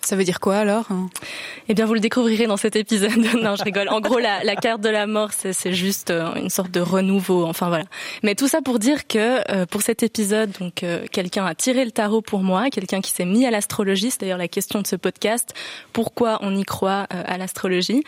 Ça 0.00 0.14
veut 0.14 0.22
dire 0.22 0.38
quoi 0.38 0.58
alors 0.58 0.86
Eh 1.68 1.74
bien, 1.74 1.86
vous 1.86 1.94
le 1.94 1.98
découvrirez 1.98 2.46
dans 2.46 2.56
cet 2.56 2.76
épisode. 2.76 3.18
non, 3.42 3.56
je 3.56 3.64
rigole. 3.64 3.88
En 3.88 4.00
gros, 4.00 4.20
la, 4.20 4.44
la 4.44 4.54
carte 4.54 4.80
de 4.80 4.88
la 4.88 5.08
mort, 5.08 5.30
c'est 5.32 5.72
juste 5.72 6.12
euh, 6.12 6.32
une 6.34 6.50
sorte 6.50 6.70
de 6.70 6.78
renouveau. 6.78 7.44
Enfin 7.46 7.66
voilà. 7.66 7.82
Mais 8.22 8.36
tout 8.36 8.46
ça 8.46 8.62
pour 8.62 8.78
dire 8.78 9.08
que 9.08 9.40
euh, 9.50 9.66
pour 9.66 9.82
cet 9.82 10.04
épisode, 10.04 10.52
donc 10.60 10.84
euh, 10.84 11.04
quelqu'un 11.10 11.46
a 11.46 11.56
tiré 11.56 11.84
le 11.84 11.90
tarot 11.90 12.22
pour 12.22 12.44
moi, 12.44 12.70
quelqu'un 12.70 13.00
qui 13.00 13.10
s'est 13.10 13.24
mis 13.24 13.44
à 13.44 13.50
l'astrologie. 13.50 14.12
C'est 14.12 14.20
d'ailleurs 14.20 14.38
la 14.38 14.46
question 14.46 14.80
de 14.82 14.86
ce 14.86 14.94
podcast. 14.94 15.52
Pourquoi 15.92 16.38
on 16.42 16.56
y 16.56 16.62
croit 16.62 17.08
à 17.10 17.38
l'astrologie? 17.38 18.04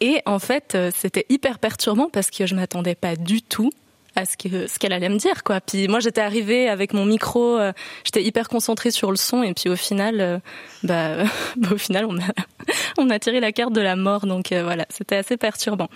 Et 0.00 0.22
en 0.26 0.38
fait, 0.38 0.78
c'était 0.96 1.26
hyper 1.28 1.58
perturbant 1.58 2.08
parce 2.08 2.30
que 2.30 2.46
je 2.46 2.54
m'attendais 2.54 2.94
pas 2.94 3.16
du 3.16 3.42
tout 3.42 3.70
à 4.16 4.24
ce 4.24 4.36
que 4.36 4.66
ce 4.66 4.78
qu'elle 4.78 4.92
allait 4.92 5.08
me 5.08 5.16
dire 5.16 5.42
quoi. 5.44 5.60
Puis 5.60 5.88
moi 5.88 6.00
j'étais 6.00 6.20
arrivée 6.20 6.68
avec 6.68 6.92
mon 6.92 7.04
micro, 7.04 7.58
euh, 7.58 7.72
j'étais 8.04 8.22
hyper 8.22 8.48
concentrée 8.48 8.90
sur 8.90 9.10
le 9.10 9.16
son 9.16 9.42
et 9.42 9.54
puis 9.54 9.68
au 9.68 9.76
final 9.76 10.20
euh, 10.20 10.38
bah, 10.82 11.24
bah, 11.56 11.68
au 11.72 11.78
final 11.78 12.06
on 12.06 12.16
a 12.18 12.32
on 12.98 13.10
a 13.10 13.18
tiré 13.18 13.40
la 13.40 13.52
carte 13.52 13.72
de 13.72 13.80
la 13.80 13.96
mort 13.96 14.26
donc 14.26 14.52
euh, 14.52 14.62
voilà, 14.62 14.86
c'était 14.88 15.16
assez 15.16 15.36
perturbant. 15.36 15.88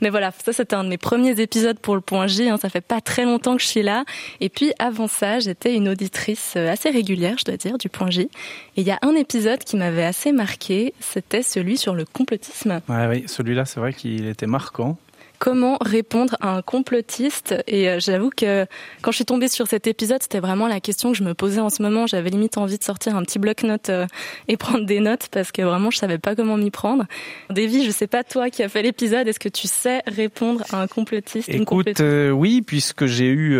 Mais 0.00 0.10
voilà, 0.10 0.32
ça 0.44 0.52
c'était 0.52 0.74
un 0.74 0.84
de 0.84 0.88
mes 0.88 0.98
premiers 0.98 1.40
épisodes 1.40 1.78
pour 1.78 1.94
le 1.94 2.00
point 2.00 2.26
J, 2.26 2.48
hein, 2.48 2.56
ça 2.56 2.68
fait 2.68 2.80
pas 2.80 3.00
très 3.00 3.24
longtemps 3.24 3.56
que 3.56 3.62
je 3.62 3.68
suis 3.68 3.82
là 3.82 4.04
et 4.40 4.48
puis 4.48 4.72
avant 4.78 5.08
ça, 5.08 5.38
j'étais 5.38 5.74
une 5.74 5.88
auditrice 5.88 6.56
assez 6.56 6.90
régulière, 6.90 7.36
je 7.38 7.44
dois 7.44 7.56
dire 7.56 7.78
du 7.78 7.88
point 7.88 8.10
J. 8.10 8.28
Et 8.76 8.82
il 8.82 8.86
y 8.86 8.90
a 8.90 8.98
un 9.02 9.14
épisode 9.14 9.60
qui 9.60 9.76
m'avait 9.76 10.04
assez 10.04 10.32
marqué, 10.32 10.92
c'était 11.00 11.42
celui 11.42 11.76
sur 11.76 11.94
le 11.94 12.04
complotisme. 12.04 12.80
Ouais, 12.88 13.06
oui, 13.08 13.24
celui-là, 13.26 13.64
c'est 13.64 13.80
vrai 13.80 13.92
qu'il 13.92 14.26
était 14.26 14.46
marquant 14.46 14.98
comment 15.38 15.78
répondre 15.80 16.36
à 16.40 16.56
un 16.56 16.62
complotiste. 16.62 17.54
Et 17.66 17.88
euh, 17.88 17.98
j'avoue 18.00 18.30
que 18.30 18.66
quand 19.02 19.10
je 19.10 19.16
suis 19.16 19.24
tombée 19.24 19.48
sur 19.48 19.66
cet 19.66 19.86
épisode, 19.86 20.22
c'était 20.22 20.40
vraiment 20.40 20.68
la 20.68 20.80
question 20.80 21.12
que 21.12 21.18
je 21.18 21.22
me 21.22 21.34
posais 21.34 21.60
en 21.60 21.70
ce 21.70 21.82
moment. 21.82 22.06
J'avais 22.06 22.30
limite 22.30 22.58
envie 22.58 22.78
de 22.78 22.84
sortir 22.84 23.16
un 23.16 23.22
petit 23.22 23.38
bloc-notes 23.38 23.90
euh, 23.90 24.06
et 24.48 24.56
prendre 24.56 24.86
des 24.86 25.00
notes 25.00 25.28
parce 25.30 25.52
que 25.52 25.62
vraiment 25.62 25.90
je 25.90 25.98
savais 25.98 26.18
pas 26.18 26.34
comment 26.34 26.56
m'y 26.56 26.70
prendre. 26.70 27.04
Davy, 27.50 27.84
je 27.84 27.90
sais 27.90 28.06
pas 28.06 28.24
toi 28.24 28.50
qui 28.50 28.62
as 28.62 28.68
fait 28.68 28.82
l'épisode, 28.82 29.28
est-ce 29.28 29.40
que 29.40 29.48
tu 29.48 29.66
sais 29.66 30.02
répondre 30.06 30.62
à 30.70 30.80
un 30.80 30.86
complotiste 30.86 31.48
Écoute, 31.48 32.00
euh, 32.00 32.30
oui, 32.30 32.62
puisque 32.62 33.06
j'ai 33.06 33.28
eu 33.28 33.56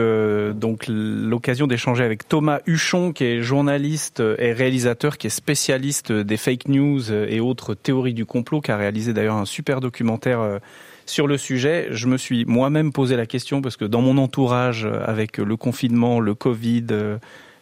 donc 0.54 0.84
l'occasion 0.88 1.66
d'échanger 1.66 2.04
avec 2.04 2.28
Thomas 2.28 2.60
Huchon, 2.66 3.12
qui 3.12 3.24
est 3.24 3.42
journaliste 3.42 4.22
et 4.38 4.52
réalisateur, 4.52 5.18
qui 5.18 5.28
est 5.28 5.30
spécialiste 5.30 6.12
des 6.12 6.36
fake 6.36 6.68
news 6.68 7.12
et 7.12 7.40
autres 7.40 7.74
théories 7.74 8.14
du 8.14 8.26
complot, 8.26 8.60
qui 8.60 8.70
a 8.70 8.76
réalisé 8.76 9.12
d'ailleurs 9.12 9.36
un 9.36 9.44
super 9.44 9.80
documentaire 9.80 10.60
sur 11.06 11.26
le 11.26 11.38
sujet, 11.38 11.88
je 11.90 12.06
me 12.06 12.16
suis 12.16 12.44
moi-même 12.44 12.92
posé 12.92 13.16
la 13.16 13.26
question 13.26 13.62
parce 13.62 13.76
que 13.76 13.84
dans 13.84 14.00
mon 14.00 14.18
entourage, 14.18 14.84
euh, 14.84 15.00
avec 15.04 15.38
le 15.38 15.56
confinement, 15.56 16.20
le 16.20 16.34
Covid, 16.34 16.86
euh, 16.90 17.18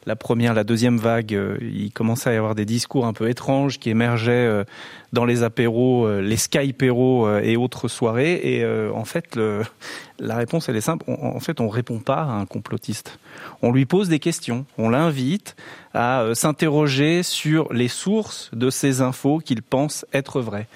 la 0.07 0.17
première, 0.17 0.55
la 0.55 0.65
deuxième 0.65 0.99
vague, 0.99 1.35
euh, 1.35 1.57
il 1.61 1.93
commençait 1.93 2.31
à 2.31 2.35
y 2.35 2.37
avoir 2.37 2.55
des 2.55 2.65
discours 2.65 3.07
un 3.07 3.13
peu 3.13 3.29
étranges 3.29 3.79
qui 3.79 3.91
émergeaient 3.91 4.65
dans 5.13 5.25
les 5.25 5.43
apéros, 5.43 6.21
les 6.21 6.37
skypéros 6.37 7.39
et 7.39 7.57
autres 7.57 7.89
soirées. 7.89 8.41
Et 8.43 8.67
en 8.67 9.05
fait, 9.05 9.37
le, 9.37 9.63
la 10.19 10.37
réponse, 10.37 10.69
elle 10.69 10.77
est 10.77 10.81
simple. 10.81 11.05
en 11.09 11.41
fait, 11.41 11.61
on 11.61 11.69
répond 11.69 11.99
pas 11.99 12.23
à 12.23 12.33
un 12.33 12.47
complotiste. 12.47 13.19
On 13.63 13.73
lui 13.73 13.87
pose 13.87 14.09
des 14.09 14.19
questions. 14.19 14.67
On 14.79 14.89
l'invite 14.89 15.57
à 15.95 16.23
euh, 16.23 16.35
s'interroger 16.35 17.23
sur 17.23 17.73
les 17.73 17.89
sources 17.89 18.51
de 18.53 18.69
ces 18.69 19.01
infos 19.01 19.39
qu'il 19.39 19.63
pense 19.63 20.05
être 20.13 20.41
vraies. 20.41 20.67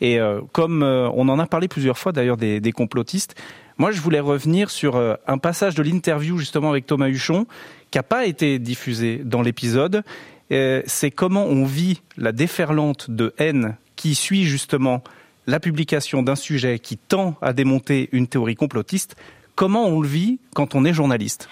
Et 0.00 0.18
euh, 0.18 0.40
comme 0.52 0.82
euh, 0.82 1.08
on 1.14 1.28
en 1.28 1.38
a 1.38 1.46
parlé 1.46 1.68
plusieurs 1.68 1.98
fois 1.98 2.12
d'ailleurs 2.12 2.38
des, 2.38 2.60
des, 2.60 2.72
complotistes, 2.72 3.34
moi 3.78 3.90
je 3.90 4.00
voulais 4.00 4.20
revenir 4.20 4.70
sur 4.70 4.96
un 5.26 5.38
passage 5.38 5.74
de 5.74 5.82
l'interview 5.82 6.38
justement 6.38 6.70
avec 6.70 6.86
Thomas 6.86 7.08
Huchon 7.08 7.46
qui 7.90 7.98
n'a 7.98 8.02
pas 8.02 8.26
été 8.26 8.58
diffusé 8.58 9.20
dans 9.24 9.42
l'épisode. 9.42 10.02
C'est 10.50 11.10
comment 11.10 11.46
on 11.46 11.64
vit 11.64 12.02
la 12.16 12.32
déferlante 12.32 13.10
de 13.10 13.34
haine 13.38 13.76
qui 13.96 14.14
suit 14.14 14.44
justement 14.44 15.02
la 15.46 15.60
publication 15.60 16.22
d'un 16.22 16.36
sujet 16.36 16.78
qui 16.78 16.96
tend 16.96 17.36
à 17.42 17.52
démonter 17.52 18.08
une 18.12 18.26
théorie 18.26 18.54
complotiste. 18.54 19.16
Comment 19.54 19.86
on 19.86 20.00
le 20.00 20.08
vit 20.08 20.38
quand 20.54 20.74
on 20.74 20.84
est 20.84 20.94
journaliste? 20.94 21.48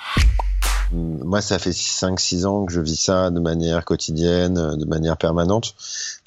Moi, 0.92 1.40
ça 1.40 1.58
fait 1.58 1.70
5-6 1.70 2.46
ans 2.46 2.66
que 2.66 2.72
je 2.72 2.80
vis 2.80 2.96
ça 2.96 3.30
de 3.30 3.40
manière 3.40 3.84
quotidienne, 3.84 4.54
de 4.76 4.84
manière 4.84 5.16
permanente. 5.16 5.74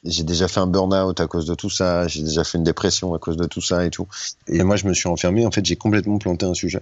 J'ai 0.05 0.23
déjà 0.23 0.47
fait 0.47 0.59
un 0.59 0.67
burn-out 0.67 1.19
à 1.19 1.27
cause 1.27 1.45
de 1.45 1.55
tout 1.55 1.69
ça, 1.69 2.07
j'ai 2.07 2.23
déjà 2.23 2.43
fait 2.43 2.57
une 2.57 2.63
dépression 2.63 3.13
à 3.13 3.19
cause 3.19 3.37
de 3.37 3.45
tout 3.45 3.61
ça 3.61 3.85
et 3.85 3.89
tout. 3.89 4.07
Et 4.47 4.63
moi, 4.63 4.75
je 4.75 4.85
me 4.87 4.93
suis 4.93 5.07
enfermé, 5.07 5.45
en 5.45 5.51
fait, 5.51 5.65
j'ai 5.65 5.75
complètement 5.75 6.17
planté 6.17 6.45
un 6.45 6.53
sujet. 6.53 6.81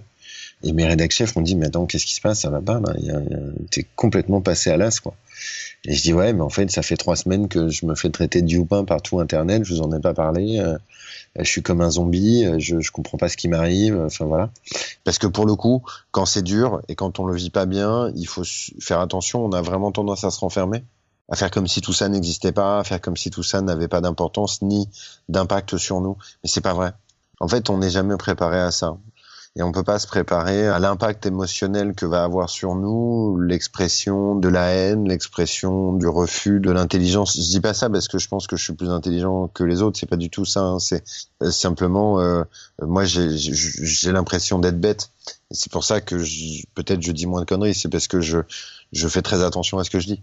Et 0.64 0.72
mes 0.72 0.86
rédacteurs 0.86 1.26
chefs 1.26 1.36
m'ont 1.36 1.42
dit, 1.42 1.56
mais 1.56 1.66
attends, 1.66 1.86
qu'est-ce 1.86 2.06
qui 2.06 2.14
se 2.14 2.20
passe? 2.20 2.40
Ça 2.40 2.50
va 2.50 2.60
pas, 2.60 2.80
là 2.80 2.94
T'es 3.70 3.86
complètement 3.96 4.40
passé 4.40 4.70
à 4.70 4.76
l'as, 4.76 5.00
quoi. 5.00 5.14
Et 5.84 5.94
je 5.94 6.02
dis 6.02 6.12
ouais, 6.12 6.32
mais 6.32 6.42
en 6.42 6.48
fait, 6.48 6.70
ça 6.70 6.82
fait 6.82 6.96
trois 6.96 7.16
semaines 7.16 7.48
que 7.48 7.68
je 7.68 7.86
me 7.86 7.96
fais 7.96 8.10
traiter 8.10 8.42
de 8.42 8.48
youpin 8.48 8.84
par 8.84 9.02
tout 9.02 9.18
Internet. 9.18 9.64
Je 9.64 9.74
vous 9.74 9.80
en 9.80 9.92
ai 9.92 10.00
pas 10.00 10.14
parlé. 10.14 10.60
Euh, 10.60 10.78
je 11.36 11.44
suis 11.44 11.62
comme 11.62 11.80
un 11.80 11.90
zombie. 11.90 12.44
Euh, 12.44 12.58
je, 12.60 12.80
je 12.80 12.92
comprends 12.92 13.18
pas 13.18 13.28
ce 13.28 13.36
qui 13.36 13.48
m'arrive. 13.48 14.00
Enfin 14.06 14.24
voilà. 14.26 14.50
Parce 15.04 15.18
que 15.18 15.26
pour 15.26 15.46
le 15.46 15.56
coup, 15.56 15.82
quand 16.10 16.26
c'est 16.26 16.42
dur 16.42 16.80
et 16.88 16.94
quand 16.94 17.18
on 17.18 17.26
le 17.26 17.34
vit 17.34 17.50
pas 17.50 17.66
bien, 17.66 18.12
il 18.14 18.26
faut 18.26 18.44
faire 18.80 19.00
attention. 19.00 19.44
On 19.44 19.52
a 19.52 19.62
vraiment 19.62 19.92
tendance 19.92 20.24
à 20.24 20.30
se 20.30 20.40
renfermer, 20.40 20.84
à 21.28 21.36
faire 21.36 21.50
comme 21.50 21.66
si 21.66 21.80
tout 21.80 21.92
ça 21.92 22.08
n'existait 22.08 22.52
pas, 22.52 22.78
à 22.78 22.84
faire 22.84 23.00
comme 23.00 23.16
si 23.16 23.30
tout 23.30 23.42
ça 23.42 23.60
n'avait 23.60 23.88
pas 23.88 24.00
d'importance 24.00 24.62
ni 24.62 24.88
d'impact 25.28 25.76
sur 25.76 26.00
nous. 26.00 26.16
Mais 26.42 26.48
c'est 26.48 26.60
pas 26.60 26.74
vrai. 26.74 26.92
En 27.40 27.48
fait, 27.48 27.70
on 27.70 27.78
n'est 27.78 27.90
jamais 27.90 28.16
préparé 28.16 28.60
à 28.60 28.70
ça 28.70 28.96
et 29.54 29.62
on 29.62 29.70
peut 29.70 29.82
pas 29.82 29.98
se 29.98 30.06
préparer 30.06 30.66
à 30.66 30.78
l'impact 30.78 31.26
émotionnel 31.26 31.92
que 31.94 32.06
va 32.06 32.24
avoir 32.24 32.48
sur 32.48 32.74
nous 32.74 33.38
l'expression 33.38 34.34
de 34.34 34.48
la 34.48 34.68
haine, 34.68 35.06
l'expression 35.06 35.92
du 35.92 36.06
refus, 36.06 36.58
de 36.58 36.70
l'intelligence. 36.70 37.36
Je 37.36 37.50
dis 37.50 37.60
pas 37.60 37.74
ça 37.74 37.90
parce 37.90 38.08
que 38.08 38.18
je 38.18 38.28
pense 38.28 38.46
que 38.46 38.56
je 38.56 38.64
suis 38.64 38.72
plus 38.72 38.88
intelligent 38.88 39.48
que 39.48 39.62
les 39.62 39.82
autres, 39.82 39.98
c'est 39.98 40.08
pas 40.08 40.16
du 40.16 40.30
tout 40.30 40.46
ça. 40.46 40.60
Hein. 40.60 40.78
C'est 40.78 41.04
euh, 41.42 41.50
simplement, 41.50 42.18
euh, 42.20 42.44
moi 42.80 43.04
j'ai 43.04 44.12
l'impression 44.12 44.58
d'être 44.58 44.80
bête. 44.80 45.10
C'est 45.50 45.70
pour 45.70 45.84
ça 45.84 46.00
que 46.00 46.16
peut-être 46.74 47.02
je 47.02 47.12
dis 47.12 47.26
moins 47.26 47.42
de 47.42 47.46
conneries. 47.46 47.74
C'est 47.74 47.90
parce 47.90 48.08
que 48.08 48.22
je 48.22 48.38
je 48.92 49.08
fais 49.08 49.22
très 49.22 49.42
attention 49.42 49.78
à 49.78 49.84
ce 49.84 49.90
que 49.90 50.00
je 50.00 50.06
dis. 50.06 50.22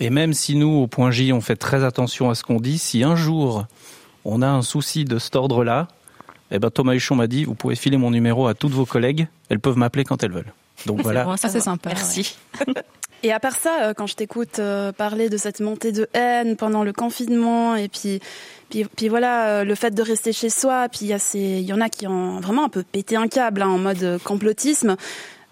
Et 0.00 0.10
même 0.10 0.32
si 0.32 0.56
nous, 0.56 0.68
au 0.68 0.86
point 0.86 1.10
J, 1.10 1.32
on 1.32 1.40
fait 1.40 1.56
très 1.56 1.84
attention 1.84 2.30
à 2.30 2.34
ce 2.34 2.42
qu'on 2.42 2.60
dit, 2.60 2.78
si 2.78 3.04
un 3.04 3.16
jour 3.16 3.66
on 4.24 4.40
a 4.40 4.48
un 4.48 4.62
souci 4.62 5.04
de 5.04 5.18
cet 5.18 5.36
ordre-là, 5.36 5.88
eh 6.54 6.58
ben 6.58 6.70
Thomas 6.70 6.94
Huchon 6.94 7.16
m'a 7.16 7.26
dit 7.26 7.44
vous 7.44 7.54
pouvez 7.54 7.76
filer 7.76 7.96
mon 7.96 8.10
numéro 8.10 8.46
à 8.46 8.54
toutes 8.54 8.72
vos 8.72 8.86
collègues, 8.86 9.26
elles 9.48 9.60
peuvent 9.60 9.76
m'appeler 9.76 10.04
quand 10.04 10.22
elles 10.22 10.32
veulent. 10.32 10.52
Donc 10.86 11.00
voilà. 11.02 11.36
ça 11.36 11.48
c'est 11.48 11.60
sympa. 11.60 11.90
Merci. 11.90 12.36
Et 13.24 13.32
à 13.32 13.40
part 13.40 13.56
ça, 13.56 13.84
euh, 13.84 13.94
quand 13.94 14.06
je 14.06 14.16
t'écoute 14.16 14.58
euh, 14.58 14.92
parler 14.92 15.30
de 15.30 15.38
cette 15.38 15.60
montée 15.60 15.92
de 15.92 16.06
haine 16.12 16.56
pendant 16.56 16.84
le 16.84 16.92
confinement, 16.92 17.74
et 17.74 17.88
puis, 17.88 18.20
puis, 18.68 18.84
puis 18.84 19.08
voilà, 19.08 19.48
euh, 19.48 19.64
le 19.64 19.74
fait 19.74 19.92
de 19.92 20.02
rester 20.02 20.34
chez 20.34 20.50
soi, 20.50 20.90
puis 20.90 21.00
il 21.02 21.06
y, 21.06 21.14
a 21.14 21.18
ces, 21.18 21.38
il 21.38 21.62
y 21.64 21.72
en 21.72 21.80
a 21.80 21.88
qui 21.88 22.06
ont 22.06 22.40
vraiment 22.40 22.66
un 22.66 22.68
peu 22.68 22.82
pété 22.82 23.16
un 23.16 23.26
câble 23.26 23.62
hein, 23.62 23.68
en 23.68 23.78
mode 23.78 24.18
complotisme, 24.24 24.96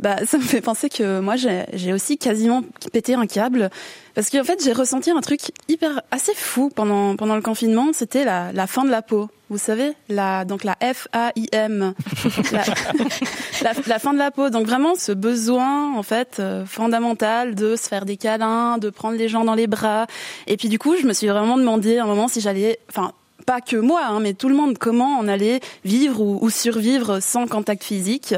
bah, 0.02 0.16
ça 0.26 0.36
me 0.36 0.42
fait 0.42 0.60
penser 0.60 0.88
que 0.88 1.20
moi, 1.20 1.36
j'ai 1.36 1.92
aussi 1.92 2.18
quasiment 2.18 2.62
pété 2.92 3.14
un 3.14 3.26
câble. 3.26 3.70
Parce 4.14 4.30
qu'en 4.30 4.42
fait, 4.42 4.62
j'ai 4.62 4.72
ressenti 4.72 5.10
un 5.10 5.20
truc 5.20 5.40
hyper, 5.68 6.02
assez 6.10 6.34
fou 6.34 6.70
pendant, 6.74 7.16
pendant 7.16 7.36
le 7.36 7.40
confinement. 7.40 7.92
C'était 7.92 8.24
la, 8.24 8.52
la 8.52 8.66
fin 8.66 8.84
de 8.84 8.90
la 8.90 9.00
peau. 9.00 9.30
Vous 9.48 9.58
savez, 9.58 9.92
la, 10.08 10.44
donc 10.44 10.64
la 10.64 10.76
F-A-I-M. 10.80 11.94
la, 12.52 12.64
la, 13.62 13.72
la, 13.86 13.98
fin 14.00 14.12
de 14.12 14.18
la 14.18 14.32
peau. 14.32 14.50
Donc 14.50 14.66
vraiment, 14.66 14.96
ce 14.96 15.12
besoin, 15.12 15.94
en 15.96 16.02
fait, 16.02 16.38
euh, 16.40 16.66
fondamental 16.66 17.54
de 17.54 17.76
se 17.76 17.88
faire 17.88 18.04
des 18.04 18.16
câlins, 18.16 18.78
de 18.78 18.90
prendre 18.90 19.16
les 19.16 19.28
gens 19.28 19.44
dans 19.44 19.54
les 19.54 19.68
bras. 19.68 20.06
Et 20.48 20.56
puis, 20.56 20.68
du 20.68 20.80
coup, 20.80 20.96
je 21.00 21.06
me 21.06 21.12
suis 21.12 21.28
vraiment 21.28 21.56
demandé 21.56 21.98
à 21.98 22.02
un 22.02 22.06
moment 22.06 22.26
si 22.26 22.40
j'allais, 22.40 22.80
enfin, 22.90 23.12
pas 23.44 23.60
que 23.60 23.76
moi, 23.76 24.04
hein, 24.04 24.20
mais 24.20 24.34
tout 24.34 24.48
le 24.48 24.54
monde, 24.54 24.78
comment 24.78 25.18
on 25.18 25.28
allait 25.28 25.60
vivre 25.84 26.20
ou, 26.20 26.50
survivre 26.50 27.20
sans 27.20 27.46
contact 27.46 27.84
physique. 27.84 28.34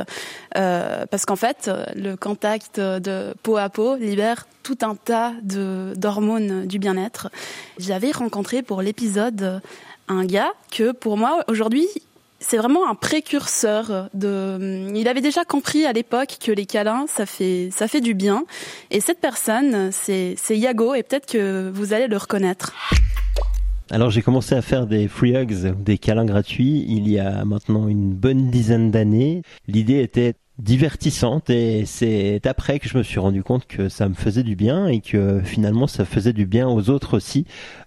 Euh, 0.57 1.07
parce 1.11 1.25
qu'en 1.27 1.37
fait, 1.37 1.71
le 1.95 2.17
contact 2.17 2.79
de 2.81 3.35
peau 3.43 3.57
à 3.57 3.69
peau 3.69 3.97
libère 3.97 4.47
tout 4.63 4.79
un 4.83 4.95
tas 4.95 5.33
d'hormones 5.43 6.67
du 6.67 6.79
bien-être. 6.79 7.29
J'avais 7.79 8.11
rencontré 8.11 8.63
pour 8.63 8.83
l'épisode 8.83 9.61
un 10.09 10.25
gars 10.25 10.53
que 10.71 10.93
pour 10.93 11.17
moi, 11.17 11.45
aujourd'hui, 11.49 11.87
c'est 12.41 12.57
vraiment 12.57 12.89
un 12.89 12.95
précurseur 12.95 14.09
de 14.13 14.89
il 14.95 15.09
avait 15.09 15.21
déjà 15.21 15.45
compris 15.45 15.87
à 15.87 15.93
l'époque 15.93 16.37
que 16.45 16.53
les 16.53 16.67
câlins 16.67 17.07
ça 17.07 17.25
fait 17.25 17.71
ça 17.73 17.89
fait 17.89 18.03
du 18.03 18.13
bien 18.13 18.45
et 18.91 19.01
cette 19.01 19.21
personne 19.21 19.91
c'est 19.93 20.37
Yago 20.51 20.95
et 20.95 21.03
peut-être 21.03 21.27
que 21.27 21.71
vous 21.73 21.95
allez 21.95 22.07
le 22.07 22.19
reconnaître. 22.19 22.75
Alors 23.91 24.11
j'ai 24.11 24.23
commencé 24.23 24.55
à 24.55 24.63
faire 24.63 24.87
des 24.87 25.09
free 25.09 25.37
hugs, 25.37 25.75
des 25.83 25.99
câlins 25.99 26.25
gratuits, 26.25 26.87
il 26.89 27.09
y 27.09 27.19
a 27.19 27.45
maintenant 27.45 27.87
une 27.87 28.15
bonne 28.15 28.51
dizaine 28.51 28.91
d'années. 28.91 29.43
L'idée 29.69 30.01
était 30.01 30.35
divertissante 30.59 31.51
et 31.51 31.85
c'est 31.85 32.47
après 32.47 32.79
que 32.79 32.89
je 32.89 32.97
me 32.97 33.03
suis 33.03 33.19
rendu 33.19 33.43
compte 33.43 33.67
que 33.67 33.89
ça 33.89 34.09
me 34.09 34.15
faisait 34.15 34.45
du 34.45 34.57
bien 34.57 34.87
et 34.87 35.01
que 35.01 35.41
finalement 35.43 35.87
ça 35.87 36.05
faisait 36.05 36.33
du 36.33 36.47
bien 36.47 36.69
aux 36.69 36.89
autres 36.89 37.17
aussi. 37.17 37.45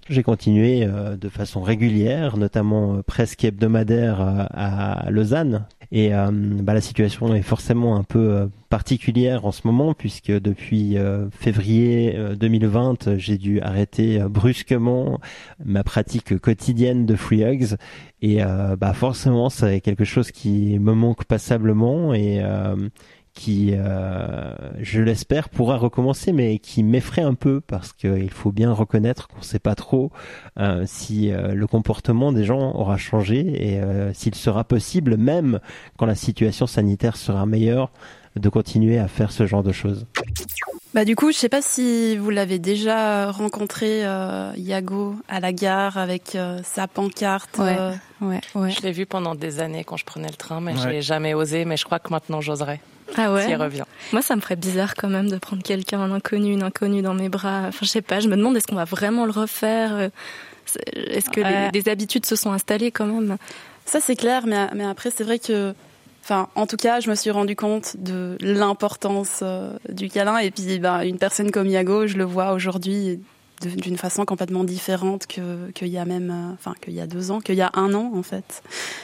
J'ai 0.10 0.24
continué 0.24 0.86
euh, 0.86 1.18
de 1.18 1.28
façon 1.28 1.62
régulière, 1.62 2.38
notamment 2.38 2.96
euh, 2.96 3.02
presque 3.02 3.44
hebdomadaire 3.44 4.22
euh, 4.22 4.46
à 4.54 5.12
Lausanne. 5.12 5.66
Et 5.92 6.10
bah, 6.10 6.74
la 6.74 6.82
situation 6.82 7.34
est 7.34 7.42
forcément 7.42 7.96
un 7.96 8.04
peu 8.04 8.50
particulière 8.68 9.46
en 9.46 9.54
ce 9.54 9.62
moment 9.66 9.94
puisque 9.94 10.34
depuis 10.34 10.98
février 11.32 12.14
2020, 12.38 13.16
j'ai 13.16 13.38
dû 13.38 13.62
arrêter 13.62 14.20
brusquement 14.20 15.22
ma 15.64 15.86
pratique 15.86 16.40
quotidienne 16.40 17.06
de 17.06 17.16
free 17.16 17.42
hugs 17.42 17.78
et 18.22 18.42
bah 18.78 18.92
forcément 18.92 19.50
c'est 19.50 19.80
quelque 19.80 20.04
chose 20.04 20.32
qui 20.32 20.78
me 20.78 20.92
manque 20.92 21.24
passablement 21.24 22.14
et 22.14 22.44
qui, 23.38 23.70
euh, 23.72 24.52
je 24.80 25.00
l'espère, 25.00 25.50
pourra 25.50 25.78
recommencer, 25.78 26.32
mais 26.32 26.58
qui 26.58 26.82
m'effraie 26.82 27.22
un 27.22 27.36
peu 27.36 27.62
parce 27.62 27.94
qu'il 27.94 28.32
faut 28.32 28.52
bien 28.52 28.74
reconnaître 28.74 29.28
qu'on 29.28 29.40
ne 29.40 29.44
sait 29.44 29.60
pas 29.60 29.76
trop 29.76 30.12
euh, 30.60 30.86
si 30.88 31.32
euh, 31.32 31.54
le 31.54 31.68
comportement 31.68 32.32
des 32.32 32.46
gens 32.46 32.74
aura 32.74 32.98
changé 32.98 33.38
et 33.38 33.80
s'il 34.14 34.34
sera 34.34 34.64
possible, 34.64 35.18
même 35.18 35.60
quand 35.98 36.08
la 36.08 36.16
situation 36.16 36.66
sanitaire 36.66 37.16
sera 37.16 37.46
meilleure, 37.46 37.92
de 38.36 38.50
continuer 38.50 38.98
à 38.98 39.08
faire 39.08 39.32
ce 39.32 39.46
genre 39.46 39.64
de 39.64 39.72
choses. 39.72 40.06
Bah 40.94 41.06
du 41.06 41.16
coup, 41.16 41.32
je 41.32 41.38
sais 41.38 41.50
pas 41.50 41.62
si 41.62 42.18
vous 42.18 42.30
l'avez 42.30 42.60
déjà 42.60 43.32
rencontré, 43.32 44.04
Yago, 44.58 45.16
à 45.28 45.40
la 45.40 45.54
gare 45.54 45.98
avec 45.98 46.38
sa 46.64 46.88
pancarte. 46.88 47.58
Ouais, 47.60 47.78
ouais, 48.22 48.42
ouais. 48.56 48.72
Je 48.72 48.82
l'ai 48.82 48.92
vu 48.92 49.06
pendant 49.06 49.36
des 49.36 49.60
années 49.60 49.84
quand 49.84 49.98
je 49.98 50.06
prenais 50.06 50.30
le 50.30 50.36
train, 50.36 50.60
mais 50.60 50.76
je 50.76 50.88
n'ai 50.88 51.02
jamais 51.02 51.34
osé. 51.34 51.66
Mais 51.66 51.78
je 51.78 51.86
crois 51.86 52.00
que 52.00 52.10
maintenant 52.10 52.42
j'oserais. 52.42 52.80
Ah 53.16 53.34
ouais. 53.34 53.56
revient. 53.56 53.84
Moi, 54.12 54.22
ça 54.22 54.36
me 54.36 54.42
ferait 54.42 54.56
bizarre 54.56 54.96
quand 54.96 55.10
même 55.10 55.30
de 55.30 55.38
prendre 55.38 55.64
quelqu'un, 55.64 56.00
un 56.00 56.12
inconnu, 56.12 56.54
une 56.54 56.64
inconnue 56.64 57.02
dans 57.02 57.14
mes 57.14 57.30
bras. 57.30 57.66
Enfin, 57.68 57.80
je 57.86 57.88
sais 57.88 58.02
pas. 58.02 58.20
Je 58.20 58.28
me 58.28 58.36
demande 58.36 58.58
est-ce 58.58 58.68
qu'on 58.68 58.76
va 58.76 58.86
vraiment 58.86 59.26
le 59.26 59.32
refaire. 59.32 59.96
Euh, 59.96 60.10
est-ce 60.94 61.30
que 61.30 61.72
des 61.72 61.90
habitudes 61.90 62.26
se 62.26 62.36
sont 62.36 62.52
installées 62.52 62.92
quand 62.92 63.06
même? 63.06 63.38
Ça, 63.86 64.00
c'est 64.02 64.16
clair. 64.16 64.46
Mais, 64.46 64.68
mais 64.74 64.86
après, 64.86 65.12
c'est 65.12 65.24
vrai 65.24 65.40
que 65.40 65.74
Enfin, 66.30 66.50
en 66.56 66.68
tout 66.68 66.76
cas, 66.76 67.00
je 67.00 67.10
me 67.10 67.16
suis 67.16 67.32
rendu 67.32 67.56
compte 67.56 67.96
de 67.98 68.36
l'importance 68.42 69.40
euh, 69.44 69.72
du 69.88 70.10
câlin. 70.10 70.40
Et 70.40 70.52
puis, 70.52 70.78
bah, 70.78 71.06
une 71.06 71.18
personne 71.18 71.52
comme 71.52 71.68
Yago, 71.68 72.06
je 72.06 72.18
le 72.18 72.26
vois 72.26 72.52
aujourd'hui 72.52 73.22
d'une 73.62 73.98
façon 73.98 74.26
complètement 74.26 74.64
différente 74.64 75.28
que 75.28 75.72
qu'il 75.72 75.88
y 75.88 75.98
a 75.98 76.06
même 76.06 76.32
euh, 76.32 76.54
enfin 76.54 76.74
qu'il 76.82 76.94
y 76.94 77.02
a 77.02 77.08
deux 77.08 77.32
ans 77.32 77.40
qu'il 77.40 77.56
y 77.56 77.62
a 77.62 77.72
un 77.74 77.94
an 77.94 78.12
en 78.16 78.24
fait 78.24 78.62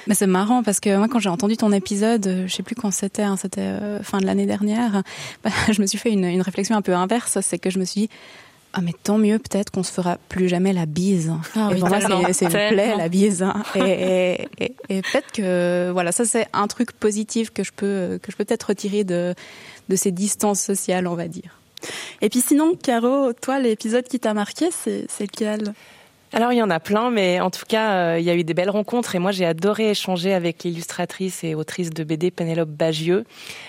mais 0.08 0.16
c'est 0.16 0.28
marrant 0.28 0.64
parce 0.64 0.80
que 0.80 0.96
moi 0.96 1.08
quand 1.08 1.20
j'ai 1.20 1.30
entendu 1.30 1.58
ton 1.58 1.72
épisode 1.72 2.28
euh, 2.28 2.48
je 2.48 2.54
sais 2.54 2.64
plus 2.64 2.76
quand 2.76 2.92
c'était 2.92 3.24
hein, 3.24 3.36
c'était 3.36 3.62
euh, 3.62 4.04
fin 4.04 4.20
de 4.20 4.26
l'année 4.26 4.46
dernière 4.46 5.02
bah, 5.44 5.52
je 5.72 5.82
me 5.82 5.88
suis 5.88 5.98
fait 5.98 6.12
une, 6.12 6.26
une 6.26 6.42
réflexion 6.42 6.76
un 6.76 6.82
peu 6.82 6.94
inverse 6.94 7.40
c'est 7.42 7.58
que 7.58 7.70
je 7.70 7.80
me 7.80 7.86
suis 7.86 8.02
dit 8.02 8.10
ah 8.76 8.82
mais 8.82 8.94
tant 9.04 9.20
mieux 9.20 9.38
peut-être 9.38 9.70
qu'on 9.70 9.84
se 9.84 9.92
fera 9.92 10.18
plus 10.30 10.50
jamais 10.50 10.74
la 10.74 10.88
bise. 10.88 11.32
Ah, 11.56 11.70
oui, 11.72 11.80
c'est 12.34 12.46
une 12.46 12.50
plaie 12.50 12.98
la 12.98 13.08
bise. 13.08 13.44
Hein. 13.44 13.62
Et, 13.76 13.82
et, 13.82 14.50
et, 14.58 14.76
et 14.90 15.02
peut-être 15.04 15.32
que 15.32 15.92
voilà 15.94 16.12
ça 16.12 16.26
c'est 16.26 16.48
un 16.54 16.66
truc 16.66 16.92
positif 16.92 17.52
que 17.52 17.64
je 17.64 17.72
peux 17.72 18.20
que 18.24 18.32
je 18.32 18.36
peux 18.36 18.46
peut-être 18.46 18.64
retirer 18.64 19.04
de 19.04 19.36
de 19.90 19.96
ces 19.96 20.12
distances 20.12 20.60
sociales 20.60 21.06
on 21.06 21.14
va 21.14 21.28
dire. 21.28 21.60
Et 22.22 22.30
puis 22.30 22.42
sinon, 22.42 22.76
Caro, 22.76 23.34
toi, 23.34 23.60
l'épisode 23.60 24.06
qui 24.06 24.20
t'a 24.20 24.34
marqué, 24.34 24.70
c'est 24.72 25.08
lequel? 25.20 25.74
Alors 26.34 26.52
il 26.52 26.58
y 26.58 26.64
en 26.64 26.72
a 26.72 26.80
plein, 26.80 27.12
mais 27.12 27.40
en 27.40 27.52
tout 27.52 27.66
cas, 27.68 27.94
euh, 27.94 28.20
il 28.20 28.26
y 28.26 28.30
a 28.32 28.36
eu 28.36 28.44
des 28.44 28.56
belles 28.56 28.72
rencontres 28.72 29.14
et 29.14 29.20
moi 29.20 29.32
j'ai 29.32 29.46
adoré 29.46 29.92
échanger 29.92 30.34
avec 30.34 30.64
l'illustratrice 30.64 31.44
et 31.44 31.54
autrice 31.54 31.92
de 31.92 32.04
BD 32.04 32.32
Pénélope 32.32 32.70
Bagieux. 32.70 33.24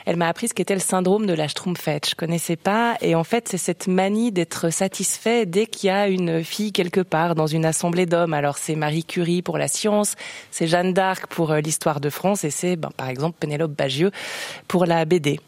Elle 0.06 0.16
m'a 0.16 0.28
appris 0.28 0.48
ce 0.48 0.54
qu'était 0.54 0.72
le 0.72 0.80
syndrome 0.80 1.26
de 1.26 1.34
la 1.34 1.46
Schtroumpfette. 1.46 2.08
Je 2.08 2.14
connaissais 2.14 2.56
pas 2.56 2.96
et 3.02 3.14
en 3.14 3.22
fait 3.22 3.48
c'est 3.48 3.58
cette 3.58 3.86
manie 3.86 4.32
d'être 4.32 4.70
satisfait 4.70 5.44
dès 5.44 5.66
qu'il 5.66 5.88
y 5.88 5.90
a 5.90 6.08
une 6.08 6.42
fille 6.42 6.72
quelque 6.72 7.02
part 7.02 7.34
dans 7.34 7.46
une 7.46 7.66
assemblée 7.66 8.06
d'hommes. 8.06 8.32
Alors 8.32 8.56
c'est 8.56 8.76
Marie 8.76 9.04
Curie 9.04 9.42
pour 9.42 9.58
la 9.58 9.68
science, 9.68 10.14
c'est 10.50 10.66
Jeanne 10.66 10.94
d'Arc 10.94 11.26
pour 11.26 11.50
euh, 11.52 11.60
l'histoire 11.60 12.00
de 12.00 12.08
France 12.08 12.44
et 12.44 12.50
c'est 12.50 12.76
ben, 12.76 12.90
par 12.96 13.10
exemple 13.10 13.36
Pénélope 13.38 13.72
Bagieux 13.72 14.10
pour 14.68 14.86
la 14.86 15.04
BD. 15.04 15.38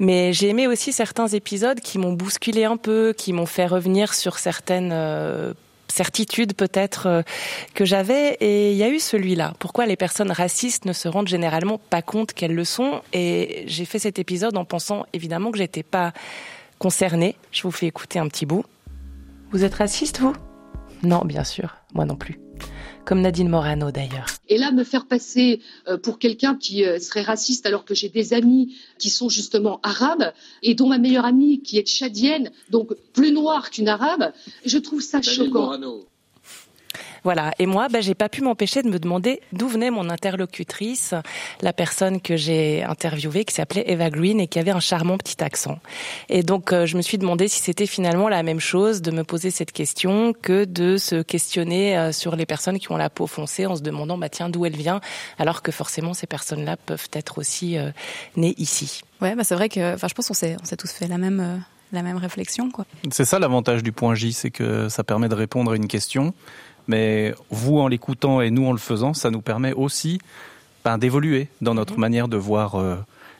Mais 0.00 0.34
j'ai 0.34 0.50
aimé 0.50 0.66
aussi 0.66 0.92
certains 0.92 1.28
épisodes 1.28 1.80
qui 1.80 1.96
m'ont 1.96 2.12
bousculé 2.12 2.64
un 2.64 2.76
peu, 2.76 3.14
qui 3.16 3.32
m'ont 3.32 3.46
fait 3.46 3.66
revenir 3.66 4.12
sur 4.12 4.38
certaines 4.38 4.90
euh, 4.92 5.54
certitude 5.90 6.54
peut-être 6.54 7.06
euh, 7.06 7.22
que 7.74 7.84
j'avais 7.84 8.34
et 8.40 8.72
il 8.72 8.76
y 8.76 8.82
a 8.82 8.88
eu 8.88 8.98
celui-là. 8.98 9.54
Pourquoi 9.58 9.86
les 9.86 9.96
personnes 9.96 10.30
racistes 10.30 10.84
ne 10.84 10.92
se 10.92 11.08
rendent 11.08 11.28
généralement 11.28 11.78
pas 11.78 12.02
compte 12.02 12.32
qu'elles 12.32 12.54
le 12.54 12.64
sont? 12.64 13.02
Et 13.12 13.64
j'ai 13.66 13.84
fait 13.84 13.98
cet 13.98 14.18
épisode 14.18 14.56
en 14.56 14.64
pensant 14.64 15.06
évidemment 15.12 15.50
que 15.50 15.58
j'étais 15.58 15.82
pas 15.82 16.12
concernée. 16.78 17.36
Je 17.52 17.62
vous 17.62 17.72
fais 17.72 17.86
écouter 17.86 18.18
un 18.18 18.28
petit 18.28 18.46
bout. 18.46 18.64
Vous 19.50 19.64
êtes 19.64 19.74
raciste 19.74 20.20
vous? 20.20 20.34
Non, 21.02 21.24
bien 21.24 21.44
sûr, 21.44 21.76
moi 21.94 22.04
non 22.04 22.16
plus. 22.16 22.38
Comme 23.08 23.22
Nadine 23.22 23.48
Morano 23.48 23.90
d'ailleurs. 23.90 24.26
Et 24.50 24.58
là, 24.58 24.70
me 24.70 24.84
faire 24.84 25.06
passer 25.06 25.62
euh, 25.88 25.96
pour 25.96 26.18
quelqu'un 26.18 26.54
qui 26.56 26.84
euh, 26.84 26.98
serait 26.98 27.22
raciste 27.22 27.64
alors 27.64 27.86
que 27.86 27.94
j'ai 27.94 28.10
des 28.10 28.34
amis 28.34 28.76
qui 28.98 29.08
sont 29.08 29.30
justement 29.30 29.80
arabes 29.82 30.34
et 30.62 30.74
dont 30.74 30.88
ma 30.88 30.98
meilleure 30.98 31.24
amie 31.24 31.62
qui 31.62 31.78
est 31.78 31.86
tchadienne, 31.86 32.50
donc 32.68 32.92
plus 33.14 33.32
noire 33.32 33.70
qu'une 33.70 33.88
arabe, 33.88 34.30
je 34.66 34.76
trouve 34.76 35.00
ça 35.00 35.22
choquant. 35.22 35.80
Voilà. 37.28 37.52
Et 37.58 37.66
moi, 37.66 37.88
ben, 37.88 38.00
j'ai 38.00 38.14
pas 38.14 38.30
pu 38.30 38.40
m'empêcher 38.40 38.80
de 38.80 38.88
me 38.88 38.98
demander 38.98 39.42
d'où 39.52 39.68
venait 39.68 39.90
mon 39.90 40.08
interlocutrice, 40.08 41.12
la 41.60 41.74
personne 41.74 42.22
que 42.22 42.38
j'ai 42.38 42.82
interviewée, 42.82 43.44
qui 43.44 43.54
s'appelait 43.54 43.84
Eva 43.86 44.08
Green 44.08 44.40
et 44.40 44.46
qui 44.46 44.58
avait 44.58 44.70
un 44.70 44.80
charmant 44.80 45.18
petit 45.18 45.44
accent. 45.44 45.78
Et 46.30 46.42
donc, 46.42 46.72
euh, 46.72 46.86
je 46.86 46.96
me 46.96 47.02
suis 47.02 47.18
demandé 47.18 47.46
si 47.46 47.60
c'était 47.60 47.84
finalement 47.84 48.30
la 48.30 48.42
même 48.42 48.60
chose 48.60 49.02
de 49.02 49.10
me 49.10 49.24
poser 49.24 49.50
cette 49.50 49.72
question 49.72 50.32
que 50.32 50.64
de 50.64 50.96
se 50.96 51.20
questionner 51.20 51.98
euh, 51.98 52.12
sur 52.12 52.34
les 52.34 52.46
personnes 52.46 52.78
qui 52.78 52.90
ont 52.92 52.96
la 52.96 53.10
peau 53.10 53.26
foncée 53.26 53.66
en 53.66 53.76
se 53.76 53.82
demandant, 53.82 54.16
bah 54.16 54.30
tiens, 54.30 54.48
d'où 54.48 54.64
elle 54.64 54.76
vient, 54.76 55.02
alors 55.38 55.60
que 55.60 55.70
forcément 55.70 56.14
ces 56.14 56.26
personnes-là 56.26 56.78
peuvent 56.78 57.08
être 57.12 57.36
aussi 57.36 57.76
euh, 57.76 57.90
nées 58.36 58.54
ici. 58.56 59.02
Ouais, 59.20 59.34
bah 59.34 59.44
c'est 59.44 59.54
vrai 59.54 59.68
que, 59.68 59.96
enfin, 59.96 60.08
je 60.08 60.14
pense 60.14 60.28
qu'on 60.28 60.32
s'est, 60.32 60.56
on 60.62 60.64
s'est 60.64 60.78
tous 60.78 60.90
fait 60.90 61.08
la 61.08 61.18
même. 61.18 61.62
la 61.92 62.02
même 62.02 62.16
réflexion. 62.16 62.70
Quoi. 62.70 62.86
C'est 63.10 63.24
ça 63.24 63.38
l'avantage 63.38 63.82
du 63.82 63.92
point 63.92 64.14
J, 64.14 64.32
c'est 64.32 64.50
que 64.50 64.88
ça 64.88 65.04
permet 65.04 65.28
de 65.28 65.34
répondre 65.34 65.72
à 65.72 65.76
une 65.76 65.88
question 65.88 66.34
mais 66.88 67.34
vous, 67.50 67.78
en 67.78 67.86
l'écoutant 67.86 68.40
et 68.40 68.50
nous, 68.50 68.66
en 68.66 68.72
le 68.72 68.78
faisant, 68.78 69.14
ça 69.14 69.30
nous 69.30 69.42
permet 69.42 69.72
aussi 69.74 70.18
ben, 70.84 70.98
d'évoluer 70.98 71.48
dans 71.60 71.74
notre 71.74 71.94
mhm. 71.94 72.00
manière 72.00 72.28
de 72.28 72.36
voir 72.36 72.74
euh, 72.74 72.96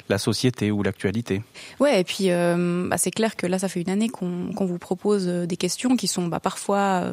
la 0.08 0.18
société 0.18 0.70
ou 0.70 0.82
l'actualité. 0.82 1.42
Ouais, 1.80 2.00
et 2.00 2.04
puis 2.04 2.30
euh, 2.30 2.86
bah, 2.88 2.98
c'est 2.98 3.10
clair 3.10 3.36
que 3.36 3.46
là, 3.46 3.58
ça 3.58 3.68
fait 3.68 3.80
une 3.80 3.90
année 3.90 4.08
qu'on 4.08 4.52
vous 4.54 4.78
propose 4.78 5.26
euh, 5.26 5.46
des 5.46 5.56
questions 5.56 5.96
qui 5.96 6.06
sont 6.06 6.26
bah, 6.26 6.40
parfois 6.40 7.04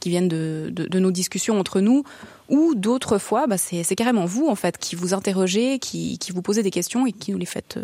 qui 0.00 0.10
viennent 0.10 0.28
de, 0.28 0.70
de, 0.70 0.98
nos 0.98 1.12
discussions 1.12 1.58
entre 1.58 1.80
nous, 1.80 2.04
ou 2.48 2.74
d'autres 2.74 3.18
fois, 3.18 3.46
bah, 3.46 3.56
c'est 3.56 3.96
carrément 3.96 4.24
vous 4.24 4.48
en 4.48 4.56
fait 4.56 4.78
qui 4.78 4.96
vous 4.96 5.14
interrogez, 5.14 5.78
qui, 5.78 6.18
qui 6.18 6.32
vous 6.32 6.42
posez 6.42 6.62
des 6.62 6.70
questions 6.70 7.06
et 7.06 7.12
qui 7.12 7.32
nous 7.32 7.38
les 7.38 7.46
faites 7.46 7.78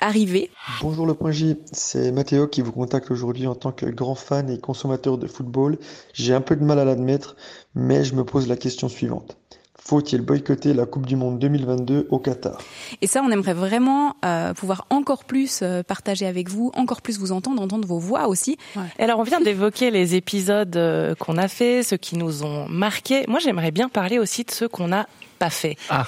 arriver. 0.00 0.50
Bonjour 0.80 1.06
le 1.06 1.14
point 1.14 1.30
J, 1.30 1.56
c'est 1.72 2.12
Mathéo 2.12 2.46
qui 2.48 2.62
vous 2.62 2.72
contacte 2.72 3.10
aujourd'hui 3.10 3.46
en 3.46 3.54
tant 3.54 3.72
que 3.72 3.86
grand 3.86 4.14
fan 4.14 4.50
et 4.50 4.58
consommateur 4.58 5.18
de 5.18 5.26
football. 5.26 5.78
J'ai 6.12 6.34
un 6.34 6.40
peu 6.40 6.56
de 6.56 6.64
mal 6.64 6.78
à 6.78 6.84
l'admettre, 6.84 7.36
mais 7.74 8.04
je 8.04 8.14
me 8.14 8.24
pose 8.24 8.48
la 8.48 8.56
question 8.56 8.88
suivante. 8.88 9.36
Faut-il 9.88 10.20
boycotter 10.20 10.74
la 10.74 10.84
Coupe 10.84 11.06
du 11.06 11.16
Monde 11.16 11.38
2022 11.38 12.08
au 12.10 12.18
Qatar? 12.18 12.58
Et 13.00 13.06
ça, 13.06 13.22
on 13.24 13.30
aimerait 13.30 13.54
vraiment 13.54 14.16
euh, 14.22 14.52
pouvoir 14.52 14.86
encore 14.90 15.24
plus 15.24 15.60
euh, 15.62 15.82
partager 15.82 16.26
avec 16.26 16.50
vous, 16.50 16.70
encore 16.74 17.00
plus 17.00 17.18
vous 17.18 17.32
entendre, 17.32 17.62
entendre 17.62 17.88
vos 17.88 17.98
voix 17.98 18.28
aussi. 18.28 18.58
Ouais. 18.76 18.82
Alors, 18.98 19.18
on 19.18 19.22
vient 19.22 19.40
d'évoquer 19.40 19.90
les 19.90 20.14
épisodes 20.14 20.76
euh, 20.76 21.14
qu'on 21.14 21.38
a 21.38 21.48
fait, 21.48 21.82
ceux 21.82 21.96
qui 21.96 22.18
nous 22.18 22.44
ont 22.44 22.68
marqués. 22.68 23.24
Moi, 23.28 23.38
j'aimerais 23.38 23.70
bien 23.70 23.88
parler 23.88 24.18
aussi 24.18 24.44
de 24.44 24.50
ceux 24.50 24.68
qu'on 24.68 24.88
n'a 24.88 25.08
pas 25.38 25.48
fait. 25.48 25.76
Ah. 25.88 26.04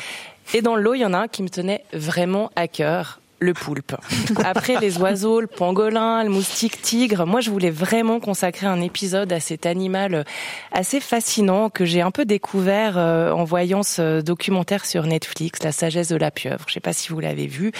Et 0.53 0.61
dans 0.61 0.77
l'eau, 0.77 0.93
il 0.93 1.01
y 1.01 1.07
en 1.07 1.15
a 1.15 1.19
un 1.19 1.29
qui 1.29 1.43
me 1.43 1.49
tenait 1.49 1.85
vraiment 1.95 2.51
à 2.57 2.69
cœur 2.69 3.20
le 3.41 3.55
poulpe. 3.55 3.97
Après 4.45 4.77
les 4.81 4.99
oiseaux, 4.99 5.41
le 5.41 5.47
pangolin, 5.47 6.23
le 6.23 6.31
moustique 6.31 6.81
tigre, 6.83 7.27
moi 7.27 7.41
je 7.41 7.51
voulais 7.51 7.71
vraiment 7.71 8.21
consacrer 8.21 8.67
un 8.67 8.81
épisode 8.81 9.33
à 9.33 9.41
cet 9.41 9.65
animal 9.67 10.25
assez 10.73 11.01
fascinant 11.01 11.71
que 11.71 11.85
j'ai 11.85 12.03
un 12.03 12.11
peu 12.11 12.27
découvert 12.27 12.99
euh, 12.99 13.33
en 13.33 13.45
voyant 13.45 13.83
ce 13.83 14.21
documentaire 14.21 14.85
sur 14.85 15.05
Netflix, 15.07 15.63
La 15.63 15.73
sagesse 15.73 16.09
de 16.09 16.17
la 16.17 16.31
pieuvre. 16.31 16.65
Je 16.69 16.75
sais 16.75 16.81
pas 16.81 16.93
si 16.93 17.09
vous 17.09 17.21
l'avez 17.21 17.47
vu. 17.47 17.73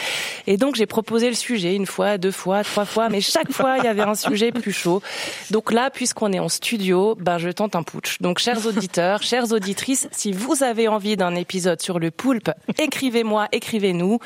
Et 0.47 0.57
donc 0.57 0.77
j'ai 0.77 0.87
proposé 0.87 1.29
le 1.29 1.35
sujet 1.35 1.75
une 1.75 1.87
fois, 1.87 2.17
deux 2.17 2.33
fois, 2.33 2.65
trois 2.65 2.87
fois, 2.87 3.11
mais 3.11 3.21
chaque 3.21 3.53
fois 3.53 3.77
il 3.79 3.85
y 3.85 3.89
avait 3.89 4.03
un 4.03 4.15
sujet 4.15 4.53
plus 4.53 4.73
chaud. 4.73 5.03
Donc 5.51 5.73
là, 5.73 5.91
puisqu'on 5.91 6.33
est 6.33 6.41
en 6.41 6.49
studio, 6.49 7.17
ben 7.21 7.37
je 7.37 7.51
tente 7.51 7.77
un 7.77 7.83
putsch. 7.83 8.21
Donc 8.21 8.39
chers 8.39 8.67
auditeurs, 8.67 9.23
chères 9.23 9.53
auditrices, 9.53 10.09
si 10.11 10.33
vous 10.33 10.63
avez 10.63 10.89
envie 10.89 11.17
d'un 11.17 11.35
épisode 11.35 11.83
sur 11.83 11.99
le 11.99 12.11
poulpe, 12.11 12.51
écrivez-moi, 12.79 13.49
écrivez-nous. 13.53 14.19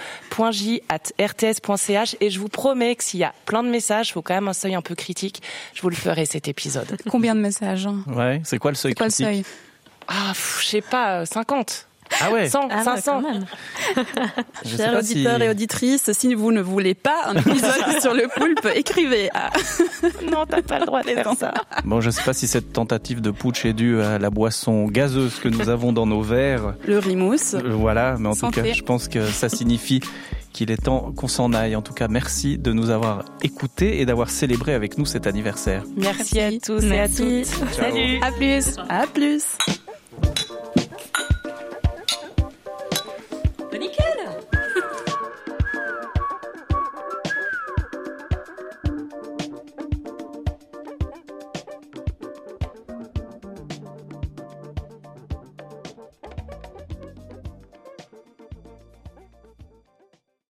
J 0.51 0.83
rts.ch 1.27 2.17
et 2.21 2.31
je 2.31 2.39
vous 2.39 2.49
promets 2.49 2.95
que 2.97 3.05
s'il 3.05 3.21
y 3.21 3.25
a 3.25 3.35
plein 3.47 3.63
de 3.63 3.69
messages, 3.69 4.11
il 4.11 4.13
faut 4.13 4.23
quand 4.23 4.35
même 4.35 4.49
un 4.49 4.53
seuil 4.53 4.75
un 4.75 4.83
peu 4.83 4.95
critique. 4.95 5.43
Je 5.75 5.83
vous 5.83 5.91
le 5.91 5.97
ferai 5.97 6.27
cet 6.27 6.49
épisode. 6.49 6.97
Combien 7.11 7.35
de 7.35 7.41
messages 7.41 7.87
hein 7.87 8.03
Ouais, 8.07 8.41
c'est 8.45 8.59
quoi 8.59 8.71
le 8.71 8.77
seuil 8.77 8.95
quoi 8.95 9.07
critique 9.07 9.27
le 9.27 9.33
seuil 9.33 9.45
Ah, 10.09 10.33
je 10.61 10.67
sais 10.67 10.81
pas, 10.81 11.27
50. 11.27 11.89
Ah 12.21 12.31
ouais 12.31 12.49
100, 12.51 12.69
ah 12.71 12.85
500. 12.85 13.23
Chers 14.77 14.99
auditeurs 14.99 15.41
et 15.41 15.49
auditrices, 15.49 16.13
si 16.13 16.35
vous 16.35 16.53
ne 16.53 16.61
voulez 16.61 16.95
pas 16.95 17.27
un 17.27 17.37
épisode 17.37 18.01
sur 18.01 18.15
le 18.15 18.29
poulpe, 18.37 18.69
écrivez. 18.75 19.31
Ah. 19.35 19.51
non, 20.31 20.45
t'as 20.49 20.63
pas 20.63 20.81
le 20.81 20.87
droit 20.87 21.03
de 21.03 21.09
faire 21.09 21.33
ça. 21.39 21.55
Bon, 21.85 22.01
je 22.01 22.11
sais 22.11 22.23
pas 22.23 22.33
si 22.33 22.47
cette 22.47 22.73
tentative 22.73 23.21
de 23.21 23.31
putsch 23.31 23.65
est 23.65 23.73
due 23.73 24.01
à 24.01 24.19
la 24.19 24.31
boisson 24.31 24.87
gazeuse 24.87 25.37
que 25.37 25.49
nous 25.49 25.69
avons 25.69 25.93
dans 25.93 26.07
nos 26.07 26.23
verres. 26.23 26.75
Le 26.87 26.99
rimousse. 26.99 27.55
Euh, 27.55 27.71
voilà, 27.71 28.17
mais 28.19 28.29
en 28.29 28.35
tout 28.35 28.51
cas, 28.51 28.65
je 28.73 28.83
pense 28.83 29.09
que 29.09 29.27
ça 29.27 29.49
signifie 29.49 30.01
qu'il 30.55 30.71
est 30.71 30.83
temps 30.83 31.13
qu'on 31.15 31.29
s'en 31.29 31.53
aille. 31.53 31.77
En 31.77 31.83
tout 31.83 31.93
cas, 31.93 32.09
merci 32.09 32.57
de 32.57 32.73
nous 32.73 32.89
avoir 32.89 33.25
écoutés 33.43 34.01
et 34.01 34.07
d'avoir 34.07 34.31
célébré 34.31 34.73
avec 34.73 34.97
nous 34.97 35.05
cet 35.05 35.27
anniversaire. 35.27 35.83
Merci, 35.97 36.41
à 36.41 36.51
tous 36.59 36.83
et 36.85 37.01
à 37.01 37.09
toutes. 37.09 37.45
Salut. 37.45 38.19
À 38.23 38.33
plus. 38.33 38.77
À 38.89 39.07
plus. 39.07 39.45